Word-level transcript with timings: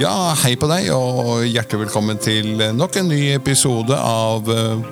Ja, 0.00 0.34
hei 0.42 0.50
på 0.60 0.68
deg, 0.68 0.90
og 0.92 1.46
hjertelig 1.48 1.86
velkommen 1.86 2.20
til 2.20 2.60
nok 2.76 2.98
en 3.00 3.08
ny 3.08 3.30
episode 3.38 3.96
av 3.96 4.44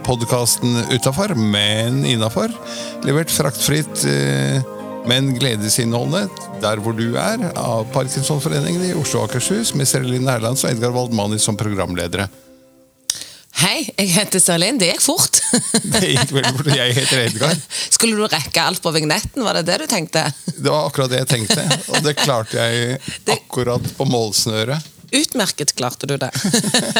podkasten 0.09 0.88
Utafor, 0.88 1.37
men 1.37 2.01
innafor. 2.09 2.49
Levert 3.04 3.29
fraktfritt, 3.29 4.06
eh, 4.09 4.64
men 5.04 5.35
gledesinnholdende 5.37 6.25
der 6.64 6.80
hvor 6.80 6.96
du 6.96 7.12
er, 7.21 7.45
av 7.61 7.85
Parkinsonforeningen 7.93 8.89
i 8.89 8.97
Oslo 8.97 9.21
og 9.21 9.29
Akershus, 9.29 9.77
med 9.77 9.85
Serelin 9.85 10.33
Erlands 10.33 10.65
og 10.65 10.73
Edgar 10.73 10.97
Waldmani 10.97 11.37
som 11.37 11.61
programledere. 11.61 12.31
Hei, 13.59 13.88
jeg 13.98 14.12
heter 14.14 14.38
Sørlin. 14.38 14.77
Det 14.79 14.93
gikk 14.93 15.00
fort. 15.02 15.40
Det 15.98 16.12
gikk 16.12 16.30
veldig 16.36 16.52
fort. 16.54 16.68
Jeg 16.79 16.93
heter 16.95 17.22
Edgar. 17.25 17.57
Skulle 17.90 18.14
du 18.14 18.29
rekke 18.30 18.62
alt 18.62 18.79
på 18.84 18.93
vignetten? 18.95 19.43
Var 19.43 19.58
det 19.58 19.64
det 19.66 19.79
du 19.82 19.86
tenkte? 19.90 20.22
Det 20.52 20.68
var 20.70 20.86
akkurat 20.86 21.11
det 21.11 21.25
jeg 21.25 21.30
tenkte, 21.32 21.64
og 21.90 22.04
det 22.07 22.14
klarte 22.21 22.54
jeg 22.61 23.00
akkurat 23.35 23.89
på 23.99 24.07
målsnøret. 24.07 24.86
Utmerket 25.11 25.72
klarte 25.75 26.07
du 26.07 26.14
det. 26.21 26.30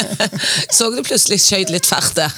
Så 0.77 0.89
du 0.91 0.99
plutselig 1.05 1.39
skjøt 1.45 1.71
litt 1.71 1.87
fart 1.87 2.15
der. 2.17 2.33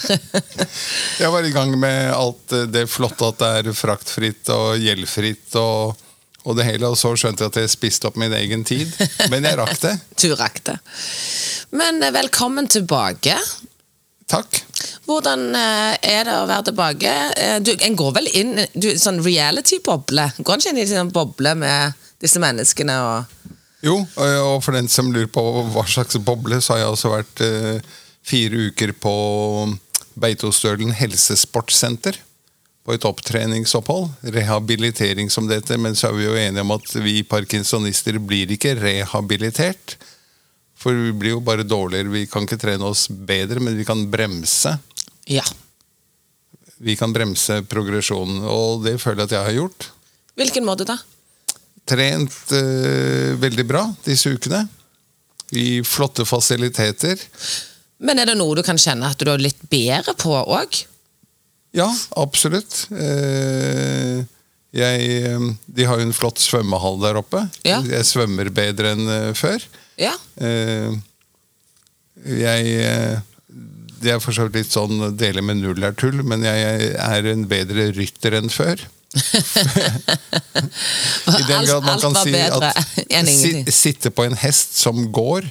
Jeg 1.23 1.30
var 1.30 1.47
i 1.47 1.52
gang 1.55 1.70
med 1.78 2.11
alt 2.11 2.56
det 2.75 2.89
flotte 2.91 3.28
at 3.30 3.39
det 3.39 3.70
er 3.70 3.78
fraktfritt 3.78 4.50
og 4.50 4.83
gjeldfritt 4.83 5.55
og, 5.62 5.95
og 6.42 6.59
det 6.59 6.66
hele, 6.66 6.91
og 6.91 6.98
så 6.98 7.14
skjønte 7.14 7.47
jeg 7.47 7.52
at 7.52 7.61
jeg 7.62 7.70
spiste 7.70 8.11
opp 8.11 8.19
min 8.19 8.34
egen 8.34 8.66
tid. 8.66 8.91
Men 9.30 9.47
jeg 9.47 9.61
rakk 9.62 9.78
det. 9.84 9.95
Du 10.19 10.33
rakk 10.34 10.59
det. 10.66 10.80
Men 11.78 12.02
eh, 12.02 12.11
velkommen 12.19 12.66
tilbake. 12.66 13.39
Takk. 14.30 14.61
Hvordan 15.09 15.48
eh, 15.59 15.97
er 16.07 16.29
det 16.29 16.37
å 16.39 16.47
være 16.47 16.69
tilbake? 16.70 17.15
Eh, 17.34 17.57
Du, 17.65 17.73
en 17.75 17.97
går 17.98 18.12
vel 18.20 18.30
inn 18.39 18.55
en 18.62 19.01
sånn 19.03 19.19
reality-boble? 19.25 20.29
Går 20.39 20.55
en 20.55 20.62
ikke 20.62 20.75
inn 20.75 20.80
i 20.80 20.87
en 20.87 20.93
sånn 20.93 21.15
boble 21.15 21.56
med 21.59 21.98
disse 22.23 22.43
menneskene 22.43 22.97
og 23.06 23.48
Jo, 23.83 23.97
og 23.97 24.33
og 24.45 24.59
for 24.62 24.77
den 24.77 24.91
som 24.93 25.09
lurer 25.11 25.31
på 25.33 25.42
hva 25.73 25.86
slags 25.89 26.19
boble, 26.20 26.61
så 26.61 26.75
har 26.75 26.83
jeg 26.83 26.95
også 26.95 27.12
vært 27.14 27.45
eh, 27.47 27.95
fire 28.23 28.67
uker 28.70 28.92
på 28.92 29.14
Beitostølen 30.20 30.92
helsesportsenter. 30.92 32.19
På 32.84 32.95
et 32.95 33.05
opptreningsopphold. 33.05 34.08
Rehabilitering, 34.34 35.31
som 35.33 35.48
det 35.48 35.61
heter. 35.61 35.81
Men 35.81 35.97
så 35.97 36.08
er 36.08 36.17
vi 36.17 36.25
jo 36.25 36.36
enige 36.36 36.64
om 36.64 36.73
at 36.77 36.95
vi 37.05 37.20
parkinsonister 37.28 38.17
blir 38.25 38.53
ikke 38.55 38.73
rehabilitert. 38.78 39.98
For 40.81 40.97
vi 40.97 41.12
blir 41.12 41.36
jo 41.36 41.42
bare 41.45 41.67
dårligere. 41.67 42.09
Vi 42.12 42.27
kan 42.31 42.47
ikke 42.47 42.61
trene 42.61 42.89
oss 42.89 43.06
bedre, 43.09 43.61
men 43.61 43.77
vi 43.77 43.84
kan 43.84 44.06
bremse. 44.11 44.78
Ja. 45.28 45.45
Vi 46.81 46.97
kan 46.97 47.12
bremse 47.12 47.61
progresjonen, 47.69 48.41
og 48.48 48.86
det 48.86 48.97
føler 49.03 49.23
jeg 49.27 49.28
at 49.28 49.34
jeg 49.36 49.48
har 49.48 49.58
gjort. 49.58 49.91
Hvilken 50.41 50.64
måte 50.64 50.86
da? 50.89 50.97
Trent 51.91 52.55
eh, 52.56 53.34
veldig 53.41 53.67
bra 53.69 53.83
disse 54.06 54.33
ukene. 54.33 54.62
I 55.51 55.83
flotte 55.84 56.25
fasiliteter. 56.25 57.20
Men 58.01 58.23
er 58.23 58.31
det 58.31 58.39
noe 58.39 58.56
du 58.56 58.62
kan 58.64 58.78
kjenne 58.81 59.11
at 59.11 59.20
du 59.20 59.28
er 59.28 59.42
litt 59.42 59.61
bedre 59.69 60.14
på 60.17 60.33
òg? 60.41 60.78
Ja, 61.77 61.91
absolutt. 62.17 62.86
Eh, 62.95 64.23
jeg, 64.73 65.12
eh, 65.27 65.47
de 65.67 65.89
har 65.91 66.01
jo 66.01 66.08
en 66.08 66.17
flott 66.17 66.41
svømmehall 66.41 66.97
der 67.05 67.20
oppe. 67.20 67.45
Ja. 67.69 67.83
Jeg 67.84 68.08
svømmer 68.08 68.48
bedre 68.55 68.95
enn 68.95 69.36
før. 69.36 69.61
Ja. 70.01 70.15
Eh, 70.41 70.95
jeg 72.41 72.73
eh, 72.84 73.19
Det 74.01 74.15
er 74.15 74.20
for 74.25 74.33
så 74.33 74.47
vidt 74.48 74.57
litt 74.62 74.73
sånn 74.73 75.03
dele 75.20 75.42
med 75.45 75.61
null 75.61 75.83
er 75.84 75.92
tull, 75.92 76.23
men 76.25 76.41
jeg 76.47 76.95
er 76.97 77.27
en 77.34 77.42
bedre 77.51 77.91
rytter 77.97 78.39
enn 78.41 78.48
før. 78.53 78.81
I 81.27 81.42
den 81.48 81.65
grad 81.67 81.83
man 81.84 81.98
kan 82.01 82.15
si 82.23 82.33
at 82.39 82.79
si, 83.29 83.51
sitte 83.75 84.12
på 84.15 84.25
en 84.29 84.37
hest 84.39 84.77
som 84.79 85.01
går 85.12 85.48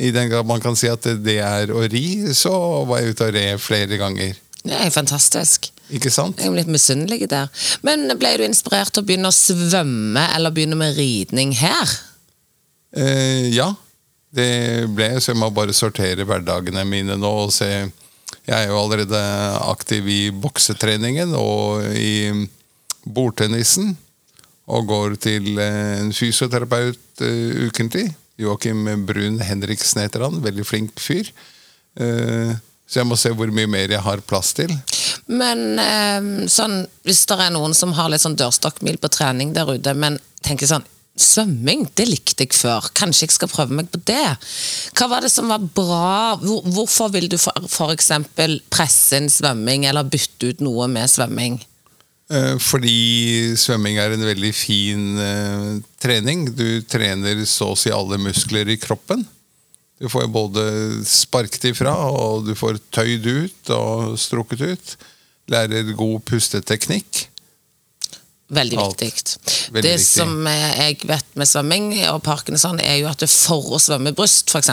I 0.00 0.08
den 0.14 0.30
grad 0.32 0.48
man 0.48 0.62
kan 0.64 0.74
si 0.76 0.88
at 0.90 1.02
det- 1.04 1.20
det 1.26 1.36
er 1.44 1.70
å 1.70 1.84
ri, 1.86 2.32
så 2.34 2.50
var 2.88 2.98
jeg 3.02 3.14
ute 3.14 3.28
og 3.28 3.34
red 3.36 3.60
flere 3.62 3.96
ganger. 4.00 4.32
Det 4.64 4.72
er 4.74 4.90
fantastisk. 4.90 5.68
Ikke 5.92 6.10
sant? 6.10 6.40
Jeg 6.40 6.48
er 6.50 6.56
litt 6.56 6.66
misunnelig 6.72 7.28
der. 7.30 7.46
Men 7.86 8.08
ble 8.18 8.32
du 8.40 8.42
inspirert 8.48 8.90
til 8.90 9.04
å 9.04 9.06
begynne 9.06 9.28
å 9.30 9.36
svømme 9.36 10.24
eller 10.34 10.50
begynne 10.50 10.74
med 10.80 10.96
ridning 10.98 11.52
her? 11.60 11.92
Eh, 12.96 13.52
ja, 13.54 13.68
det 14.34 14.86
ble 14.94 15.10
så 15.20 15.32
jeg 15.32 15.40
må 15.40 15.50
bare 15.54 15.76
sortere 15.76 16.26
hverdagene 16.26 16.84
mine 16.88 17.18
nå 17.20 17.30
og 17.44 17.52
se 17.54 17.68
Jeg 18.44 18.56
er 18.56 18.68
jo 18.68 18.80
allerede 18.80 19.20
aktiv 19.70 20.08
i 20.10 20.20
boksetreningen 20.30 21.32
og 21.38 21.86
i 21.96 22.32
bordtennisen. 23.04 23.94
Og 24.64 24.88
går 24.88 25.16
til 25.20 25.58
eh, 25.60 26.00
en 26.00 26.12
fysioterapeut 26.12 27.20
uh, 27.20 27.64
ukentlig. 27.68 28.06
Joakim 28.40 28.84
Brun 29.06 29.38
Henriksen 29.44 30.02
heter 30.02 30.24
han. 30.24 30.40
Veldig 30.44 30.64
flink 30.64 31.00
fyr. 31.00 31.28
Uh, 32.00 32.56
så 32.88 33.00
jeg 33.00 33.08
må 33.08 33.16
se 33.20 33.32
hvor 33.32 33.52
mye 33.54 33.68
mer 33.70 33.92
jeg 33.92 34.02
har 34.04 34.24
plass 34.28 34.52
til. 34.56 34.72
Men 35.32 35.78
eh, 35.80 36.48
sånn, 36.52 36.82
hvis 37.06 37.24
det 37.30 37.38
er 37.40 37.52
noen 37.54 37.76
som 37.76 37.94
har 37.96 38.10
litt 38.12 38.24
sånn 38.24 38.36
dørstokkmil 38.38 38.98
på 39.00 39.10
trening 39.12 39.54
der 39.56 39.70
ute, 39.72 39.94
men 39.96 40.18
tenker 40.44 40.68
sånn 40.68 40.84
Svømming, 41.14 41.84
det 41.94 42.08
likte 42.08 42.42
jeg 42.42 42.56
før. 42.58 42.88
Kanskje 42.98 43.28
jeg 43.28 43.34
skal 43.36 43.50
prøve 43.52 43.76
meg 43.78 43.90
på 43.92 44.00
det. 44.08 44.34
Hva 44.98 45.06
var 45.12 45.22
det 45.22 45.30
som 45.30 45.52
var 45.52 45.62
bra? 45.62 46.34
Hvor, 46.42 46.64
hvorfor 46.74 47.12
vil 47.14 47.28
du 47.30 47.36
eksempel 47.38 48.58
presse 48.72 49.20
inn 49.20 49.30
svømming, 49.30 49.86
eller 49.86 50.10
bytte 50.10 50.50
ut 50.50 50.64
noe 50.64 50.88
med 50.90 51.10
svømming? 51.12 51.60
Eh, 52.34 52.56
Fordi 52.58 53.54
svømming 53.60 54.00
er 54.02 54.16
en 54.16 54.26
veldig 54.26 54.50
fin 54.56 55.04
eh, 55.22 55.70
trening. 56.02 56.48
Du 56.56 56.82
trener 56.90 57.44
så 57.46 57.70
å 57.72 57.78
si 57.78 57.94
alle 57.94 58.18
muskler 58.18 58.74
i 58.74 58.80
kroppen. 58.80 59.22
Du 60.02 60.08
får 60.10 60.26
både 60.34 60.64
sparket 61.06 61.70
ifra, 61.70 61.94
og 62.10 62.48
du 62.48 62.56
får 62.58 62.82
tøyd 62.92 63.28
ut 63.28 63.70
og 63.76 64.18
strukket 64.18 64.66
ut. 64.66 64.96
Lærer 65.52 65.94
god 65.94 66.24
pusteteknikk. 66.26 67.28
Veldig 68.52 68.76
viktig. 68.76 69.08
Veldig 69.72 69.82
det 69.82 69.94
viktig. 69.96 70.04
som 70.04 70.46
jeg 70.46 70.98
vet 71.08 71.30
med 71.40 71.48
svømming 71.48 71.86
og 72.10 72.20
parkinson, 72.26 72.80
er 72.80 72.98
jo 73.00 73.08
at 73.08 73.22
du 73.22 73.26
for 73.30 73.76
å 73.76 73.80
svømme 73.80 74.12
bryst, 74.16 74.52
f.eks., 74.52 74.70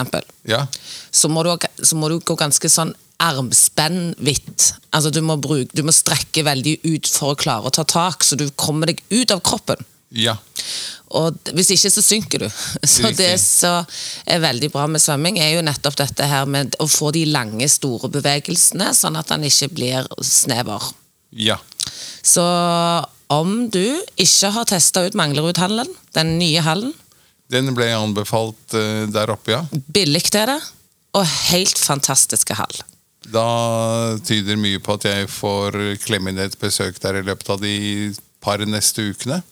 Ja, 0.48 0.66
så, 1.10 1.30
må 1.32 1.44
du, 1.46 1.54
så 1.82 1.96
må 1.96 2.10
du 2.12 2.18
gå 2.20 2.36
ganske 2.36 2.68
sånn 2.68 2.92
armspennvidt. 3.22 4.72
Altså 4.92 5.12
du 5.14 5.22
må, 5.24 5.38
bruke, 5.40 5.70
du 5.72 5.84
må 5.86 5.94
strekke 5.94 6.44
veldig 6.44 6.78
ut 6.84 7.08
for 7.08 7.32
å 7.32 7.38
klare 7.38 7.70
å 7.70 7.74
ta 7.74 7.84
tak, 7.88 8.24
så 8.26 8.36
du 8.36 8.48
kommer 8.56 8.92
deg 8.92 9.02
ut 9.10 9.32
av 9.34 9.40
kroppen. 9.46 9.80
ja. 10.12 10.36
Og 11.12 11.36
hvis 11.52 11.68
ikke, 11.74 11.90
så 11.92 12.00
synker 12.00 12.40
du. 12.40 12.46
Så 12.88 13.10
det, 13.10 13.18
det 13.18 13.32
som 13.42 13.84
er 14.24 14.38
veldig 14.40 14.70
bra 14.72 14.86
med 14.88 15.02
svømming, 15.02 15.36
er 15.44 15.50
jo 15.58 15.64
nettopp 15.66 15.98
dette 16.00 16.24
her 16.24 16.46
med 16.48 16.72
å 16.80 16.86
få 16.88 17.10
de 17.12 17.26
lange, 17.28 17.68
store 17.68 18.08
bevegelsene, 18.14 18.86
sånn 18.96 19.18
at 19.20 19.28
den 19.28 19.44
ikke 19.50 19.68
blir 19.76 20.08
snever. 20.24 20.88
ja. 21.36 21.58
Så 22.22 22.40
om 23.32 23.66
du 23.72 23.84
ikke 24.20 24.52
har 24.54 24.68
testa 24.68 25.04
ut 25.06 25.16
Manglerudhallen, 25.18 25.88
den 26.16 26.36
nye 26.40 26.64
hallen, 26.64 26.94
Den 27.52 27.74
ble 27.76 27.90
anbefalt 27.92 28.72
eh, 28.78 29.04
der 29.12 29.28
oppe, 29.34 29.52
ja. 29.52 29.58
billig 29.92 30.22
er 30.32 30.54
det, 30.54 30.60
og 31.12 31.26
helt 31.52 31.76
fantastiske 31.76 32.56
hall. 32.56 32.78
Da 33.28 34.16
tyder 34.24 34.56
mye 34.56 34.80
på 34.80 34.96
at 34.96 35.04
jeg 35.04 35.28
får 35.28 35.76
klemme 36.02 36.32
inn 36.32 36.40
et 36.40 36.56
besøk 36.58 36.96
der 37.02 37.20
i 37.20 37.26
løpet 37.26 37.52
av 37.52 37.60
de 37.60 37.74
par 38.40 38.64
neste 38.64 39.04
ukene. 39.04 39.42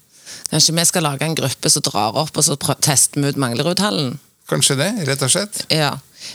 Kanskje 0.50 0.74
vi 0.74 0.86
skal 0.88 1.04
lage 1.06 1.26
en 1.28 1.36
gruppe 1.38 1.70
som 1.70 1.84
drar 1.86 2.16
opp 2.18 2.40
og 2.40 2.46
så 2.46 2.56
tester 2.80 3.20
vi 3.20 3.30
ut 3.30 3.40
Manglerudhallen? 3.40 4.16
Kanskje 4.50 4.78
det, 4.80 4.90
rett 5.06 5.22
og 5.22 5.30
slett. 5.30 5.62
Ja. 5.70 5.92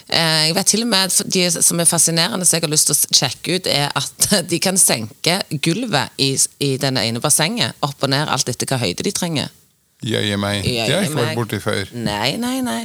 Eh, 0.10 0.46
Jeg 0.48 0.56
vet 0.56 0.66
til 0.72 0.82
og 0.86 0.88
med 0.92 1.12
De 1.32 1.44
som 1.52 1.80
er 1.80 1.86
fascinerende, 1.90 2.46
som 2.46 2.58
jeg 2.58 2.64
har 2.66 2.72
lyst 2.74 2.88
til 2.90 2.96
å 2.96 3.18
sjekke 3.20 3.56
ut, 3.60 3.68
er 3.68 3.92
at 3.96 4.30
de 4.52 4.60
kan 4.60 4.78
senke 4.78 5.40
gulvet 5.62 6.10
i, 6.18 6.32
i 6.60 6.72
denne 6.82 7.04
ene 7.06 7.22
bassenget 7.24 7.76
opp 7.86 8.02
og 8.04 8.10
ned, 8.10 8.28
alt 8.30 8.50
etter 8.50 8.68
hva 8.72 8.82
høyde 8.82 9.04
de 9.06 9.12
trenger. 9.16 9.50
Jøye 10.06 10.36
meg. 10.38 10.62
Det 10.66 10.74
har 10.84 10.90
jeg 11.02 11.08
ikke 11.10 11.22
vært 11.22 11.38
borti 11.40 11.60
før. 11.64 11.92
Nei, 11.98 12.36
nei, 12.38 12.58
nei. 12.62 12.82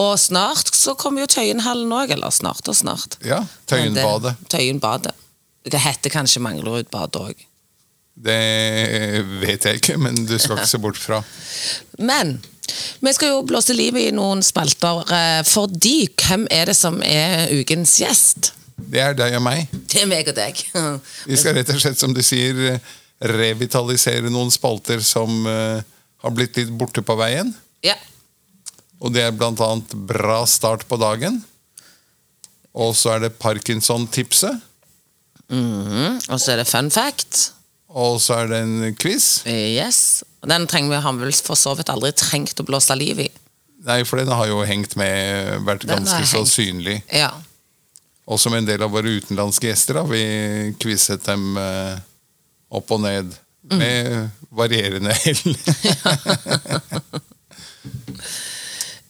Og 0.00 0.14
snart 0.22 0.70
så 0.72 0.94
kommer 0.96 1.24
jo 1.24 1.26
Tøyenhallen 1.34 1.90
òg, 1.92 2.12
eller 2.14 2.30
snart 2.32 2.68
og 2.70 2.76
snart. 2.78 3.18
Ja, 3.26 3.40
Tøyenbadet. 3.68 4.36
Det- 4.38 4.52
Tøyenbadet. 4.54 5.12
Det 5.64 5.80
heter 5.80 6.12
kanskje 6.14 6.40
Manglerudbadet 6.44 7.20
òg. 7.20 7.42
Det 8.14 9.24
vet 9.42 9.64
jeg 9.66 9.80
ikke, 9.80 9.96
men 9.98 10.14
du 10.28 10.36
skal 10.38 10.60
ikke 10.60 10.70
se 10.70 10.78
bort 10.78 10.98
fra. 11.00 11.18
Men 11.98 12.36
vi 13.04 13.12
skal 13.14 13.32
jo 13.34 13.44
blåse 13.46 13.74
livet 13.76 14.08
i 14.08 14.14
noen 14.14 14.42
spalter, 14.44 15.02
eh, 15.12 15.40
fordi 15.46 16.08
hvem 16.20 16.46
er 16.50 16.70
det 16.70 16.76
som 16.78 17.00
er 17.04 17.48
ukens 17.54 17.96
gjest? 18.02 18.52
Det 18.74 19.00
er 19.00 19.16
deg 19.16 19.36
og 19.38 19.44
meg. 19.44 19.70
Det 19.72 20.02
er 20.02 20.10
meg 20.10 20.28
og 20.28 20.36
deg. 20.36 20.60
Vi 21.30 21.36
skal 21.38 21.54
rett 21.56 21.70
og 21.70 21.78
slett, 21.80 21.98
som 22.00 22.14
du 22.14 22.20
sier, 22.26 22.80
revitalisere 23.22 24.32
noen 24.32 24.50
spalter 24.52 25.00
som 25.04 25.46
eh, 25.46 25.84
har 26.24 26.34
blitt 26.34 26.58
litt 26.58 26.72
borte 26.74 27.04
på 27.06 27.16
veien. 27.18 27.52
Ja. 27.86 27.94
Og 28.98 29.14
det 29.14 29.22
er 29.24 29.36
blant 29.36 29.60
annet 29.62 29.94
Bra 30.08 30.42
start 30.50 30.86
på 30.90 30.98
dagen. 31.00 31.42
Og 32.74 32.96
så 32.98 33.14
er 33.14 33.26
det 33.26 33.36
Parkinson-tipset. 33.38 34.58
Mhm. 35.52 36.20
Og 36.32 36.40
så 36.40 36.54
er 36.54 36.62
det 36.62 36.68
fun 36.68 36.90
fact. 36.90 37.52
Og 37.94 38.18
så 38.22 38.40
er 38.42 38.50
det 38.50 38.58
en 38.64 38.94
quiz. 38.98 39.44
Yes. 39.46 40.24
Og 40.42 40.50
Den 40.50 40.66
trenger 40.70 40.96
vi 40.96 41.02
har 41.04 41.16
vel 41.20 41.34
for 41.46 41.58
så 41.58 41.74
vidt 41.78 41.92
aldri 41.92 42.10
trengt 42.18 42.58
å 42.60 42.66
blåse 42.66 42.94
liv 42.98 43.20
i. 43.22 43.28
Nei, 43.84 44.00
for 44.08 44.18
den 44.18 44.32
har 44.32 44.48
jo 44.48 44.62
hengt 44.66 44.96
med, 44.96 45.60
vært 45.66 45.84
Den 45.86 46.02
ganske 46.02 46.26
så 46.26 46.42
synlig. 46.48 47.02
Ja. 47.12 47.30
Og 48.24 48.40
som 48.40 48.54
en 48.56 48.66
del 48.66 48.82
av 48.82 48.90
våre 48.94 49.12
utenlandske 49.20 49.68
gjester 49.68 50.00
har 50.00 50.08
vi 50.08 50.22
quizet 50.80 51.26
dem 51.28 51.58
eh, 51.60 51.98
opp 52.74 52.90
og 52.96 53.04
ned. 53.04 53.36
Mm. 53.64 53.78
Med 53.80 54.30
varierende 54.52 55.12
hell. 55.22 55.54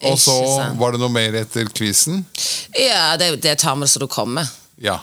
og 0.11 0.19
så 0.21 0.37
var 0.79 0.95
det 0.95 1.01
noe 1.03 1.11
mer 1.11 1.41
etter 1.41 1.71
quizen. 1.75 2.23
ja, 2.79 3.17
det, 3.19 3.33
det 3.43 3.57
tar 3.63 3.79
vi 3.81 3.89
så 3.91 4.03
du 4.03 4.07
kommer. 4.11 4.47
Ja, 4.79 5.01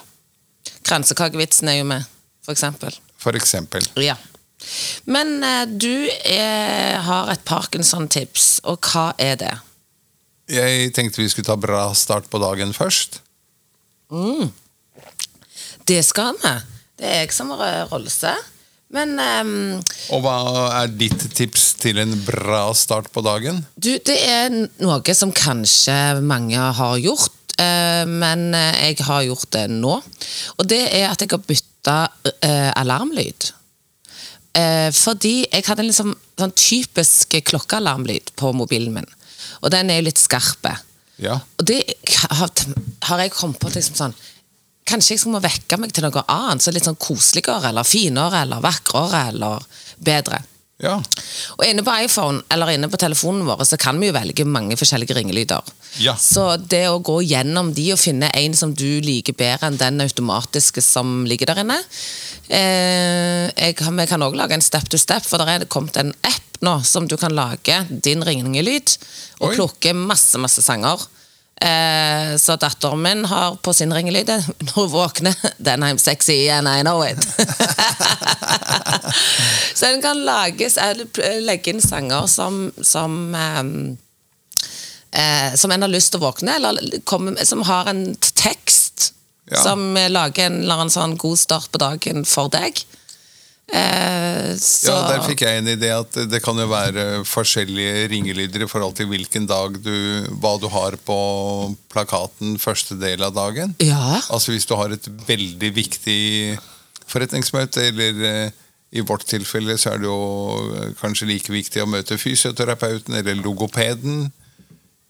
Kransekakevitsen 0.88 1.70
er 1.72 1.80
jo 1.80 1.88
med, 1.88 2.06
for 2.46 2.56
eksempel. 2.56 2.96
Eksempel. 3.38 3.86
Ja. 4.02 4.18
Men 5.10 5.44
eh, 5.44 5.66
du 5.66 6.08
er, 6.26 7.00
har 7.06 7.32
et 7.34 7.44
Parkinson-tips, 7.46 8.62
og 8.70 8.82
hva 8.92 9.12
er 9.22 9.38
det? 9.42 9.54
Jeg 10.52 10.92
tenkte 10.96 11.22
vi 11.22 11.30
skulle 11.32 11.48
ta 11.48 11.56
bra 11.60 11.92
start 11.96 12.28
på 12.30 12.42
dagen 12.42 12.74
først. 12.76 13.22
Det 15.88 16.02
skal 16.04 16.36
vi. 16.42 16.56
Det 17.00 17.08
er 17.08 17.24
jeg 17.24 17.34
som 17.34 17.54
har 17.56 17.88
Rolse. 17.92 18.34
Men 18.92 19.16
um, 19.16 19.80
Og 20.12 20.24
hva 20.26 20.36
er 20.82 20.92
ditt 20.92 21.24
tips 21.38 21.70
til 21.80 22.02
en 22.02 22.12
bra 22.26 22.66
start 22.76 23.08
på 23.16 23.24
dagen? 23.24 23.64
du, 23.80 23.94
det 24.04 24.18
er 24.28 24.52
noe 24.84 25.16
som 25.16 25.32
kanskje 25.32 25.96
mange 26.28 26.60
har 26.60 26.98
gjort, 27.00 27.38
uh, 27.56 28.04
men 28.04 28.52
eh, 28.58 28.90
jeg 28.92 29.00
har 29.08 29.24
gjort 29.30 29.48
det 29.56 29.66
nå. 29.72 29.96
Og 30.58 30.68
det 30.68 30.84
er 30.90 31.08
at 31.08 31.24
jeg 31.24 31.32
har 31.32 31.46
bytta 31.48 31.71
eh, 31.88 32.72
alarmlyd. 32.76 33.52
Eh, 34.58 34.90
fordi 34.92 35.46
jeg 35.46 35.66
hadde 35.68 35.86
en 35.86 35.90
liksom, 35.90 36.14
sånn 36.40 36.56
typisk 36.60 37.38
klokkealarmlyd 37.48 38.34
på 38.40 38.52
mobilen 38.56 38.94
min. 38.98 39.08
Og 39.62 39.72
den 39.74 39.90
er 39.90 40.02
jo 40.02 40.10
litt 40.10 40.22
skarp. 40.22 40.68
Ja, 41.22 41.38
Og 41.60 41.66
det 41.70 41.84
har, 42.34 42.52
har 43.08 43.20
jeg 43.22 43.34
kommet 43.36 43.60
på 43.62 43.70
liksom 43.70 43.98
sånn 44.00 44.16
Kanskje 44.90 45.14
jeg 45.14 45.22
skal 45.22 45.36
må 45.36 45.40
vekke 45.44 45.78
meg 45.78 45.92
til 45.94 46.04
noe 46.04 46.24
annet, 46.34 46.64
så 46.66 46.72
litt 46.74 46.88
sånn 46.88 46.98
koseligere, 47.00 47.70
eller 47.70 47.86
finere, 47.86 48.40
eller 48.42 48.64
vakrere, 48.66 49.28
eller 49.30 49.62
bedre. 50.02 50.40
Ja. 50.82 50.96
Og 51.58 51.64
inne 51.68 51.84
på 51.86 51.94
iPhone 52.04 52.42
eller 52.52 52.72
inne 52.74 52.90
på 52.92 52.98
telefonen 53.02 53.46
vår 53.48 53.64
så 53.70 53.78
kan 53.82 54.00
vi 54.02 54.10
jo 54.10 54.16
velge 54.16 54.46
mange 54.50 54.76
forskjellige 54.80 55.16
ringelyder. 55.18 55.62
Ja. 56.02 56.16
Så 56.18 56.56
det 56.72 56.84
å 56.90 57.00
gå 57.04 57.20
gjennom 57.24 57.74
de 57.78 57.90
og 57.94 58.00
finne 58.02 58.30
en 58.38 58.54
som 58.58 58.74
du 58.74 58.88
liker 59.04 59.36
bedre 59.38 59.68
enn 59.70 59.78
den 59.82 60.02
automatiske 60.02 60.82
som 60.82 61.22
ligger 61.30 61.52
der 61.52 61.62
inne 61.64 61.78
eh, 62.50 63.48
jeg, 63.56 63.76
kan- 63.78 63.96
Vi 63.98 64.06
kan 64.08 64.22
òg 64.26 64.36
lage 64.36 64.54
en 64.58 64.62
step 64.62 64.90
to 64.90 64.98
step, 64.98 65.24
for 65.26 65.38
det 65.38 65.48
er 65.48 65.66
kommet 65.66 65.98
en 65.98 66.14
app 66.24 66.62
nå 66.62 66.76
som 66.86 67.08
du 67.08 67.18
kan 67.18 67.34
lage 67.34 67.80
din 67.90 68.22
ringelyd 68.24 68.98
og 69.40 69.50
Oi. 69.50 69.56
plukke 69.56 69.94
masse, 69.98 70.38
masse 70.38 70.62
sanger. 70.62 71.00
Eh, 71.62 72.38
så 72.42 72.56
datteren 72.58 73.02
min 73.02 73.26
har 73.26 73.56
på 73.62 73.74
sin 73.74 73.94
ringelyd 73.94 74.30
når 74.66 74.74
hun 74.74 74.90
våkner 74.90 75.36
Then 75.60 75.84
I'm 75.86 75.98
sexy 76.02 76.50
and 76.50 76.68
I 76.68 76.82
know 76.82 77.04
it. 77.06 77.22
så 79.76 79.86
den 79.86 80.02
kan 80.02 80.24
lages, 80.26 80.78
eller 80.78 81.06
legge 81.42 81.76
inn 81.76 81.82
sanger 81.82 82.26
som, 82.26 82.72
som 82.82 83.36
ehm, 83.36 83.98
eh, 85.12 85.54
som 85.56 85.72
en 85.72 85.82
har 85.86 85.92
lyst 85.92 86.16
til 86.16 86.22
å 86.22 86.32
våkne, 86.32 86.58
eller 86.58 86.98
komme, 87.06 87.38
som 87.46 87.62
har 87.70 87.94
en 87.94 88.08
tekst 88.34 89.14
Ja. 89.52 89.64
som 89.64 89.98
eh, 89.98 90.10
lager 90.10 90.46
en 90.46 90.62
eller 90.62 90.80
annen 90.80 90.94
sånn 90.94 91.18
god 91.20 91.40
start 91.40 91.72
på 91.74 91.80
dagen 91.82 92.24
for 92.26 92.48
deg. 92.54 92.78
Eh, 93.72 94.58
så, 94.60 94.92
ja, 94.92 94.96
der 95.08 95.22
fikk 95.24 95.46
jeg 95.46 95.62
en 95.62 95.70
idé 95.72 95.92
at 95.96 96.18
det 96.28 96.42
kan 96.44 96.58
jo 96.60 96.66
være 96.68 97.06
forskjellige 97.28 98.10
ringelyder 98.12 98.66
i 98.66 98.68
forhold 98.68 98.98
til 98.98 99.08
hvilken 99.08 99.46
dag 99.48 99.78
du 99.80 99.94
Hva 100.44 100.58
du 100.60 100.68
har 100.74 100.98
på 101.08 101.20
plakaten 101.92 102.58
første 102.60 102.98
del 103.00 103.24
av 103.24 103.36
dagen. 103.38 103.76
Ja. 103.80 104.20
Altså 104.28 104.56
hvis 104.56 104.68
du 104.68 104.76
har 104.80 104.92
et 104.92 105.08
veldig 105.28 105.72
viktig 105.78 106.58
forretningsmøte, 107.12 107.88
eller 107.92 108.28
eh, 108.28 108.60
i 108.92 109.04
vårt 109.08 109.24
tilfelle 109.28 109.78
så 109.80 109.94
er 109.94 110.02
det 110.02 110.10
jo 110.10 110.20
eh, 110.76 110.92
kanskje 111.00 111.30
like 111.30 111.54
viktig 111.54 111.84
å 111.84 111.90
møte 111.90 112.20
fysioterapeuten 112.20 113.16
eller 113.20 113.40
logopeden, 113.40 114.30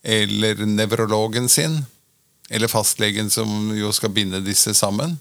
eller 0.01 0.65
nevrologen 0.65 1.49
sin, 1.49 1.81
eller 2.49 2.69
fastlegen 2.69 3.29
som 3.33 3.71
jo 3.77 3.91
skal 3.95 4.13
binde 4.13 4.41
disse 4.45 4.73
sammen. 4.77 5.17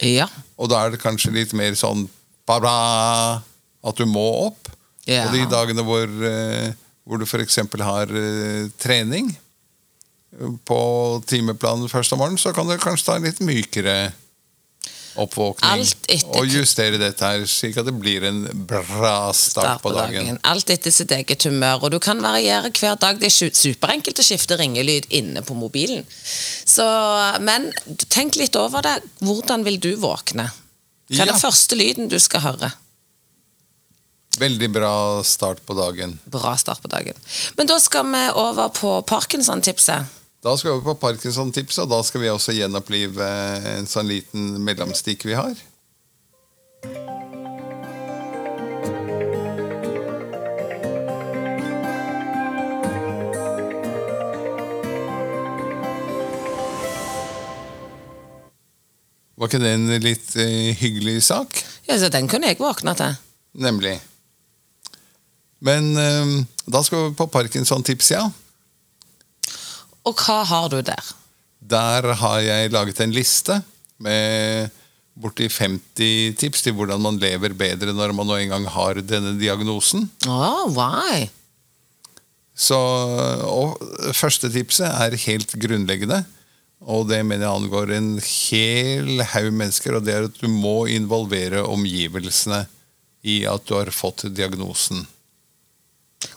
ja. 0.00 0.28
Og 0.56 0.70
da 0.72 0.84
er 0.84 0.94
det 0.94 1.02
kanskje 1.02 1.34
litt 1.34 1.52
mer 1.56 1.76
sånn 1.78 2.06
bla, 2.56 3.42
at 3.84 4.00
du 4.00 4.06
må 4.08 4.24
opp. 4.48 4.70
Ja. 5.08 5.26
Og 5.26 5.36
de 5.36 5.44
dagene 5.48 5.84
hvor, 5.84 6.08
eh, 6.08 6.72
hvor 7.04 7.20
du 7.20 7.26
f.eks. 7.28 7.60
har 7.84 8.12
eh, 8.12 8.70
trening 8.80 9.30
på 10.68 10.80
timeplanen 11.28 11.88
først 11.88 12.12
om 12.12 12.20
morgenen, 12.20 12.40
så 12.40 12.52
kan 12.56 12.68
du 12.68 12.76
kanskje 12.80 13.06
ta 13.06 13.16
en 13.16 13.28
litt 13.28 13.40
mykere 13.44 13.98
oppvåkning. 15.18 15.86
Og 16.38 16.52
justere 16.52 16.98
dette 17.00 17.26
her, 17.26 17.44
slik 17.50 17.78
at 17.80 17.88
det 17.88 17.94
blir 17.98 18.26
en 18.28 18.42
bra 18.68 19.32
start 19.34 19.82
på 19.82 19.92
dagen. 19.96 20.38
Alt 20.46 20.70
etter 20.74 20.94
sitt 20.94 21.12
eget 21.14 21.48
humør. 21.48 21.86
Og 21.86 21.96
du 21.96 21.98
kan 22.02 22.20
variere 22.22 22.70
hver 22.70 22.98
dag. 23.00 23.18
Det 23.20 23.30
er 23.30 23.50
superenkelt 23.56 24.20
å 24.20 24.26
skifte 24.26 24.58
ringelyd 24.60 25.08
inne 25.18 25.42
på 25.46 25.56
mobilen. 25.58 26.06
Så, 26.08 26.86
men 27.42 27.70
tenk 28.12 28.38
litt 28.38 28.56
over 28.58 28.84
det. 28.86 28.98
Hvordan 29.24 29.66
vil 29.66 29.80
du 29.82 29.92
våkne? 29.98 30.48
Hva 31.08 31.24
er 31.24 31.32
den 31.32 31.40
første 31.40 31.78
lyden 31.78 32.10
du 32.12 32.18
skal 32.20 32.44
høre? 32.44 32.70
Veldig 34.38 34.68
bra 34.70 34.92
start 35.26 35.64
på 35.66 35.74
dagen. 35.74 36.18
Bra 36.30 36.54
start 36.60 36.82
på 36.84 36.90
dagen. 36.92 37.16
Men 37.56 37.66
da 37.70 37.78
skal 37.82 38.06
vi 38.12 38.22
over 38.38 38.68
på 38.76 38.92
Parkinson-tipset. 39.08 40.14
Da 40.44 40.54
skal 40.54 40.70
vi 40.70 40.74
over 40.76 40.92
på 40.92 41.00
Parkinson-tipset, 41.06 41.82
og 41.82 41.90
da 41.90 42.02
skal 42.06 42.22
vi 42.22 42.30
også 42.30 42.54
gjenopplive 42.54 43.32
en 43.72 43.88
sånn 43.90 44.06
liten 44.12 44.52
mellomstikk 44.62 45.26
vi 45.26 45.34
har. 45.38 45.58
Var 59.38 59.50
ikke 59.50 59.60
det 59.62 59.72
en 59.76 59.90
litt 60.02 60.32
eh, 60.40 60.74
hyggelig 60.80 61.20
sak? 61.28 61.60
Ja, 61.86 61.98
så 62.00 62.10
Den 62.10 62.26
kunne 62.30 62.50
jeg 62.50 62.58
våkne 62.58 62.94
til. 62.98 63.14
Nemlig. 63.62 63.94
Men 65.62 65.92
eh, 65.98 66.34
da 66.66 66.82
skal 66.86 67.08
vi 67.08 67.16
på 67.18 67.28
Parkinson-tips, 67.30 68.10
ja. 68.16 68.26
Og 70.08 70.18
hva 70.24 70.42
har 70.48 70.68
du 70.72 70.80
der? 70.82 71.14
Der 71.58 72.12
har 72.18 72.42
jeg 72.42 72.72
laget 72.74 73.00
en 73.04 73.14
liste 73.14 73.60
med 74.02 74.74
borti 75.18 75.48
50 75.50 76.36
tips 76.38 76.62
til 76.62 76.76
hvordan 76.78 77.02
man 77.02 77.18
lever 77.18 77.54
bedre 77.58 77.94
når 77.94 78.14
man 78.14 78.28
nå 78.30 78.38
engang 78.38 78.66
har 78.70 79.00
denne 79.02 79.34
diagnosen. 79.38 80.06
Oh, 80.30 80.70
why? 80.74 81.26
Så, 82.58 82.78
og 83.46 83.78
første 84.18 84.50
tipset 84.50 84.86
er 84.88 85.18
helt 85.28 85.54
grunnleggende, 85.62 86.24
og 86.86 87.08
det 87.10 87.20
mener 87.26 87.46
jeg 87.46 87.60
angår 87.62 87.92
en 87.96 88.10
hel 88.22 89.22
haug 89.32 89.52
mennesker, 89.52 89.98
og 89.98 90.04
det 90.06 90.14
er 90.14 90.26
at 90.28 90.40
du 90.40 90.48
må 90.48 90.86
involvere 90.92 91.64
omgivelsene 91.66 92.64
i 93.26 93.40
at 93.50 93.64
du 93.66 93.74
har 93.74 93.90
fått 93.94 94.28
diagnosen. 94.34 95.06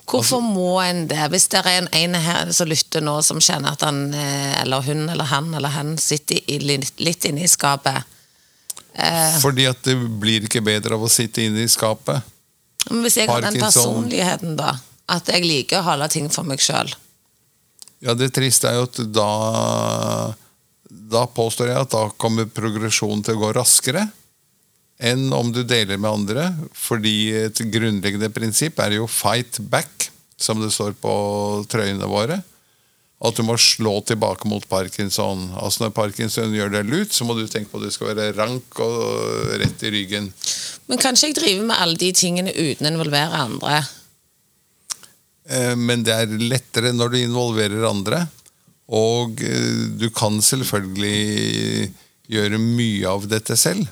Hvorfor 0.06 0.42
Altså- 0.42 0.54
må 0.54 0.82
en 0.84 1.08
det? 1.08 1.30
Hvis 1.30 1.48
det 1.50 1.62
er 1.62 1.78
en, 1.78 1.88
en 1.94 2.16
her 2.16 2.52
som 2.52 2.68
lytter 2.68 3.02
nå, 3.02 3.22
som 3.24 3.40
kjenner 3.40 3.72
at 3.72 3.82
han 3.82 4.14
eh, 4.14 4.62
eller 4.62 4.82
hun 4.82 5.10
eller 5.10 5.26
han 5.26 5.54
eller 5.54 5.70
hen 5.70 5.98
sitter 5.98 6.42
i, 6.48 6.60
litt, 6.60 7.00
litt 7.00 7.26
inne 7.26 7.46
i 7.46 7.48
skapet 7.50 8.04
Eh. 8.94 9.40
Fordi 9.40 9.68
at 9.70 9.84
det 9.88 9.96
blir 10.22 10.46
ikke 10.48 10.64
bedre 10.64 10.98
av 10.98 11.06
å 11.06 11.12
sitte 11.12 11.44
inne 11.46 11.64
i 11.64 11.72
skapet. 11.72 12.26
Men 12.90 13.06
Hvis 13.06 13.20
jeg 13.22 13.30
har 13.30 13.44
den 13.46 13.60
personligheten, 13.62 14.58
da. 14.60 14.76
At 15.12 15.30
jeg 15.32 15.46
liker 15.46 15.82
å 15.82 15.86
holde 15.92 16.10
ting 16.12 16.30
for 16.34 16.48
meg 16.48 16.62
sjøl. 16.64 16.92
Ja, 18.02 18.16
det 18.18 18.32
triste 18.34 18.70
er 18.70 18.80
jo 18.80 18.88
at 18.90 19.02
da 19.14 19.32
Da 21.12 21.26
påstår 21.30 21.72
jeg 21.72 21.84
at 21.84 21.94
da 21.94 22.08
kommer 22.20 22.50
progresjonen 22.50 23.24
til 23.26 23.38
å 23.38 23.46
gå 23.46 23.54
raskere 23.56 24.08
enn 25.02 25.32
om 25.34 25.50
du 25.50 25.64
deler 25.66 25.98
med 25.98 26.12
andre. 26.12 26.44
Fordi 26.78 27.32
et 27.48 27.62
grunnleggende 27.74 28.30
prinsipp 28.30 28.80
er 28.80 29.00
jo 29.00 29.08
'fight 29.08 29.58
back', 29.70 30.12
som 30.38 30.62
det 30.62 30.72
står 30.72 30.94
på 30.94 31.66
trøyene 31.68 32.06
våre. 32.06 32.44
At 33.22 33.36
du 33.36 33.44
må 33.44 33.58
slå 33.58 34.00
tilbake 34.06 34.48
mot 34.50 34.68
parkinson. 34.70 35.52
Altså 35.58 35.84
Når 35.84 35.94
parkinson 35.94 36.54
gjør 36.54 36.72
deg 36.72 36.86
lut, 36.90 37.14
så 37.14 37.26
må 37.26 37.34
du 37.38 37.48
tenke 37.48 37.70
på 37.70 37.78
at 37.78 37.84
du 37.84 37.92
skal 37.92 38.16
være 38.16 38.38
rank 38.38 38.80
og 38.80 39.58
rett 39.62 39.84
i 39.84 39.92
ryggen. 39.94 40.34
Men 40.88 40.98
kanskje 40.98 41.30
jeg 41.30 41.36
driver 41.36 41.66
med 41.66 41.78
alle 41.78 41.96
de 41.96 42.12
tingene 42.12 42.54
uten 42.54 42.86
å 42.86 42.92
involvere 42.94 43.42
andre. 43.46 43.84
Eh, 45.50 45.76
Men 45.76 46.04
det 46.06 46.14
er 46.16 46.38
lettere 46.42 46.94
når 46.94 47.14
du 47.14 47.18
involverer 47.22 47.88
andre. 47.90 48.26
Og 48.92 49.42
eh, 49.46 49.90
du 49.98 50.10
kan 50.14 50.42
selvfølgelig 50.44 51.92
gjøre 52.32 52.62
mye 52.62 53.10
av 53.10 53.28
dette 53.32 53.58
selv. 53.60 53.88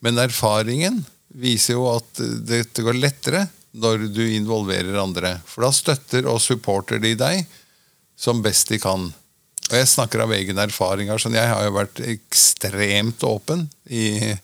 Men 0.00 0.20
erfaringen 0.20 1.02
viser 1.40 1.76
jo 1.76 1.86
at 1.92 2.20
dette 2.48 2.82
går 2.82 2.98
lettere 2.98 3.46
når 3.76 4.08
du 4.10 4.22
involverer 4.26 4.98
andre. 4.98 5.36
For 5.46 5.64
da 5.66 5.72
støtter 5.74 6.26
og 6.28 6.40
supporter 6.42 7.00
de 7.02 7.14
deg 7.18 7.44
som 8.18 8.42
best 8.44 8.72
de 8.72 8.80
kan. 8.82 9.10
Og 9.70 9.76
jeg 9.78 9.88
snakker 9.88 10.24
av 10.24 10.32
egen 10.34 10.58
erfaring. 10.58 11.12
Sånn, 11.20 11.36
jeg 11.38 11.46
har 11.46 11.62
jo 11.64 11.76
vært 11.76 12.00
ekstremt 12.02 13.22
åpen 13.24 13.68
i, 13.86 14.34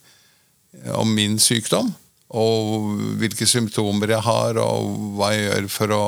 om 0.95 1.11
min 1.17 1.41
sykdom. 1.43 1.91
Og 2.35 2.97
hvilke 3.21 3.47
symptomer 3.47 4.17
jeg 4.17 4.25
har, 4.27 4.59
og 4.59 4.97
hva 5.19 5.31
jeg 5.35 5.47
gjør 5.47 5.69
for 5.71 5.95
å 5.95 6.05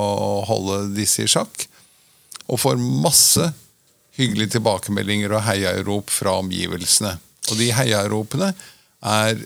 holde 0.49 0.81
disse 0.97 1.23
i 1.23 1.31
sjakk. 1.31 1.69
Og 2.49 2.59
får 2.59 2.81
masse 2.81 3.53
hyggelige 4.19 4.57
tilbakemeldinger 4.57 5.37
og 5.37 5.45
heiarop 5.47 6.11
fra 6.11 6.39
omgivelsene. 6.43 7.15
Og 7.49 7.61
de 7.61 7.71
heiaropene 7.77 8.51
er 9.07 9.39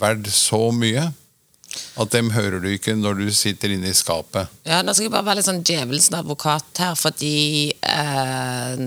verdt 0.00 0.28
så 0.32 0.68
mye 0.74 1.08
at 2.00 2.12
dem 2.12 2.32
hører 2.34 2.62
du 2.62 2.68
ikke 2.72 2.96
når 2.98 3.20
du 3.20 3.28
sitter 3.34 3.72
inne 3.74 3.92
i 3.92 3.96
skapet. 3.96 4.50
Ja, 4.66 4.80
Nå 4.82 4.94
skal 4.94 5.06
jeg 5.06 5.14
bare 5.14 5.28
være 5.28 5.40
litt 5.40 5.48
sånn 5.48 5.62
djevelens 5.66 6.10
advokat 6.16 6.82
her, 6.82 6.96
fordi 6.98 7.70
eh, 7.70 8.82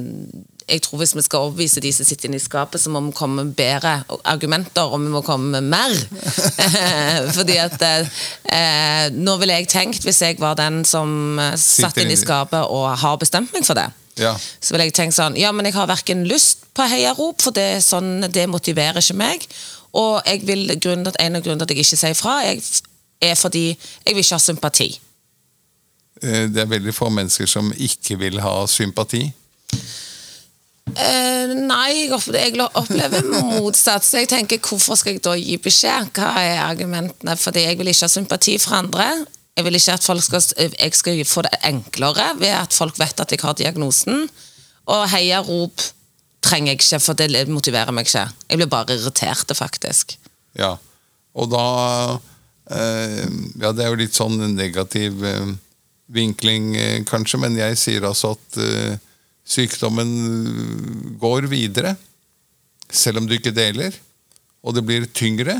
jeg 0.67 0.81
tror 0.85 1.01
hvis 1.01 1.15
vi 1.15 1.23
skal 1.25 1.47
overbevise 1.47 1.81
de 1.83 1.91
som 1.93 2.07
sitter 2.07 2.29
inne 2.29 2.39
i 2.39 2.43
skapet, 2.43 2.81
så 2.81 2.91
må 2.93 3.01
vi 3.05 3.13
komme 3.15 3.43
med 3.43 3.55
bedre 3.57 4.03
argumenter, 4.23 4.87
og 4.87 5.01
vi 5.01 5.11
må 5.13 5.21
komme 5.25 5.59
med 5.59 5.69
mer. 5.73 5.95
fordi 7.37 7.57
at 7.61 7.81
eh, 7.83 9.09
Nå 9.13 9.35
ville 9.41 9.57
jeg 9.59 9.69
tenkt, 9.71 10.05
hvis 10.05 10.21
jeg 10.23 10.39
var 10.39 10.55
den 10.59 10.83
som 10.87 11.39
satt 11.59 11.99
inne 12.01 12.15
i 12.15 12.19
skapet 12.19 12.63
og 12.71 12.87
har 13.01 13.19
bestemt 13.21 13.53
meg 13.55 13.67
for 13.67 13.77
det, 13.77 13.89
ja. 14.19 14.33
så 14.37 14.73
ville 14.73 14.87
jeg 14.87 14.95
tenkt 14.95 15.17
sånn 15.17 15.37
Ja, 15.39 15.51
men 15.55 15.67
jeg 15.67 15.75
har 15.75 15.89
verken 15.89 16.25
lyst 16.29 16.67
på 16.73 16.85
heiarop, 16.89 17.41
for 17.43 17.55
det, 17.55 17.83
sånn, 17.85 18.27
det 18.33 18.47
motiverer 18.49 19.01
ikke 19.01 19.19
meg. 19.19 19.47
Og 19.93 20.21
jeg 20.25 20.41
vil, 20.47 20.71
en 20.73 21.05
av 21.37 21.43
grunnene 21.45 21.65
til 21.65 21.67
at 21.67 21.73
jeg 21.73 21.85
ikke 21.85 21.99
sier 21.99 22.17
fra, 22.17 22.39
er 22.43 23.35
fordi 23.37 23.67
jeg 23.69 24.15
vil 24.15 24.23
ikke 24.23 24.39
ha 24.39 24.41
sympati. 24.41 24.89
Eh, 26.23 26.45
det 26.49 26.63
er 26.63 26.71
veldig 26.71 26.93
få 26.95 27.09
mennesker 27.13 27.49
som 27.49 27.71
ikke 27.73 28.17
vil 28.21 28.41
ha 28.41 28.55
sympati. 28.69 29.27
Eh, 30.91 31.53
nei, 31.55 32.09
jeg 32.09 32.11
opplever 32.13 33.23
motsatt. 33.31 34.05
Så 34.05 34.21
jeg 34.21 34.29
tenker, 34.31 34.61
hvorfor 34.61 34.99
skal 34.99 35.15
jeg 35.15 35.23
da 35.25 35.35
gi 35.39 35.57
beskjed? 35.63 36.11
Hva 36.17 36.33
er 36.41 36.59
argumentene? 36.65 37.37
Fordi 37.39 37.65
jeg 37.65 37.79
vil 37.79 37.91
ikke 37.93 38.05
ha 38.05 38.11
sympati 38.11 38.57
for 38.61 38.77
andre. 38.81 39.07
Jeg 39.57 39.67
vil 39.67 39.77
ikke 39.77 39.95
at 39.95 40.05
folk 40.05 40.23
skal, 40.25 40.43
jeg 40.57 40.95
skal 40.97 41.25
få 41.29 41.43
det 41.45 41.57
enklere 41.69 42.31
ved 42.39 42.55
at 42.57 42.73
folk 42.73 42.97
vet 42.99 43.21
at 43.21 43.31
jeg 43.31 43.41
har 43.43 43.57
diagnosen. 43.57 44.27
Og 44.89 45.09
heiarop 45.13 45.85
trenger 46.43 46.73
jeg 46.73 46.81
ikke, 46.81 46.99
for 46.99 47.17
det 47.17 47.47
motiverer 47.49 47.93
meg 47.95 48.09
ikke. 48.09 48.27
Jeg 48.49 48.59
blir 48.59 48.71
bare 48.71 48.97
irritert, 48.97 49.53
faktisk. 49.55 50.17
Ja, 50.59 50.75
og 51.33 51.49
da 51.49 51.65
eh, 52.69 53.23
Ja, 53.61 53.71
det 53.73 53.85
er 53.85 53.89
jo 53.89 54.01
litt 54.01 54.17
sånn 54.17 54.37
negativ 54.53 55.23
eh, 55.25 55.53
vinkling, 56.13 56.73
eh, 56.77 56.99
kanskje, 57.07 57.39
men 57.41 57.57
jeg 57.57 57.79
sier 57.81 58.05
altså 58.09 58.35
at 58.35 58.59
eh, 58.61 58.99
sykdommen 59.43 60.09
går 61.21 61.47
videre. 61.51 61.95
Selv 62.93 63.21
om 63.21 63.27
du 63.27 63.35
ikke 63.37 63.55
deler. 63.55 63.95
Og 64.63 64.75
det 64.75 64.85
blir 64.87 65.07
tyngre. 65.11 65.59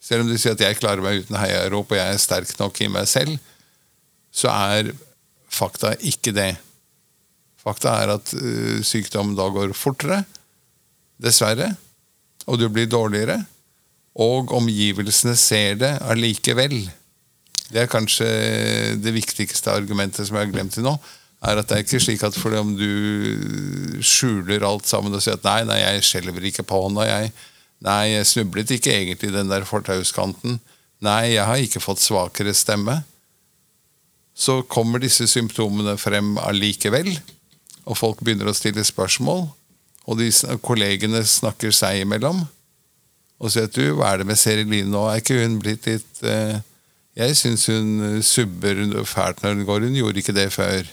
Selv 0.00 0.24
om 0.24 0.30
du 0.30 0.36
sier 0.40 0.56
at 0.56 0.64
jeg 0.64 0.78
klarer 0.80 1.04
meg 1.04 1.24
uten 1.24 1.38
heiarop 1.40 1.92
og 1.92 1.98
jeg 1.98 2.14
er 2.14 2.20
sterk 2.20 2.52
nok 2.60 2.80
i 2.80 2.88
meg 2.92 3.08
selv, 3.08 3.36
så 4.32 4.48
er 4.52 4.92
fakta 5.50 5.92
ikke 6.06 6.32
det. 6.36 6.54
Fakta 7.60 7.92
er 8.00 8.14
at 8.14 8.32
uh, 8.32 8.80
sykdommen 8.86 9.36
da 9.36 9.48
går 9.52 9.74
fortere, 9.76 10.22
dessverre, 11.20 11.74
og 12.48 12.56
du 12.60 12.68
blir 12.72 12.88
dårligere. 12.88 13.42
Og 14.20 14.52
omgivelsene 14.56 15.36
ser 15.38 15.76
det 15.80 15.92
allikevel. 16.00 16.80
Det 17.70 17.84
er 17.84 17.90
kanskje 17.90 18.26
det 18.98 19.12
viktigste 19.14 19.70
argumentet 19.70 20.26
som 20.26 20.38
jeg 20.38 20.48
har 20.48 20.54
glemt 20.54 20.74
til 20.74 20.86
nå. 20.86 20.96
Er 21.40 21.60
at 21.60 21.68
Det 21.68 21.76
er 21.76 21.84
ikke 21.86 22.02
slik 22.04 22.22
at 22.26 22.36
fordi 22.36 22.58
om 22.60 22.74
du 22.76 24.00
skjuler 24.04 24.64
alt 24.66 24.88
sammen 24.88 25.14
og 25.16 25.22
sier 25.24 25.38
at 25.38 25.46
nei, 25.46 25.62
nei, 25.68 25.78
jeg 25.80 26.04
skjelver 26.04 26.44
ikke 26.50 26.66
på 26.68 26.82
hånda, 26.84 27.06
jeg, 27.08 27.30
nei, 27.86 28.02
jeg 28.12 28.28
snublet 28.28 28.74
ikke 28.76 28.92
egentlig 28.92 29.30
i 29.30 29.38
den 29.38 29.52
der 29.52 29.64
fortauskanten, 29.68 30.58
nei, 31.00 31.32
jeg 31.32 31.46
har 31.48 31.62
ikke 31.64 31.80
fått 31.80 32.02
svakere 32.04 32.52
stemme, 32.56 33.00
så 34.36 34.60
kommer 34.68 35.00
disse 35.02 35.26
symptomene 35.28 35.96
frem 36.00 36.36
allikevel. 36.40 37.12
Og 37.88 37.98
folk 37.98 38.22
begynner 38.24 38.48
å 38.48 38.56
stille 38.56 38.84
spørsmål. 38.86 39.46
Og 40.08 40.16
de 40.20 40.30
kollegene 40.64 41.20
snakker 41.28 41.74
seg 41.76 42.04
imellom. 42.04 42.44
Og 43.40 43.52
sier 43.52 43.68
at 43.68 43.76
du, 43.76 43.96
hva 43.96 44.12
er 44.12 44.22
det 44.22 44.28
med 44.30 44.40
Seriline 44.40 44.92
nå? 44.92 45.02
Er 45.08 45.20
ikke 45.20 45.40
hun 45.40 45.58
blitt 45.60 45.88
litt 45.88 46.22
eh, 46.28 46.60
Jeg 47.16 47.36
syns 47.36 47.66
hun 47.72 48.20
subber 48.24 48.80
fælt 49.08 49.42
når 49.44 49.58
hun 49.58 49.68
går. 49.68 49.86
Hun 49.88 49.98
gjorde 49.98 50.22
ikke 50.22 50.36
det 50.36 50.48
før. 50.54 50.88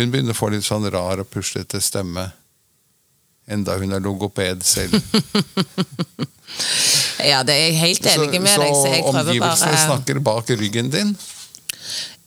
Hun 0.00 0.12
begynner 0.12 0.32
å 0.32 0.38
få 0.38 0.48
litt 0.54 0.64
sånn 0.64 0.86
rar 0.92 1.20
og 1.20 1.28
puslete 1.28 1.80
stemme. 1.84 2.30
Enda 3.50 3.74
hun 3.80 3.92
er 3.92 4.00
logoped 4.00 4.62
selv. 4.64 4.96
ja, 7.30 7.42
det 7.44 7.56
er 7.56 7.66
jeg 7.66 7.76
helt 7.80 8.08
enig 8.14 8.40
med 8.40 8.54
deg. 8.62 8.72
Så, 8.72 8.86
så 8.86 9.10
omgivelsene 9.10 9.74
bare... 9.74 9.82
snakker 9.84 10.22
bak 10.24 10.52
ryggen 10.56 10.88
din. 10.92 11.12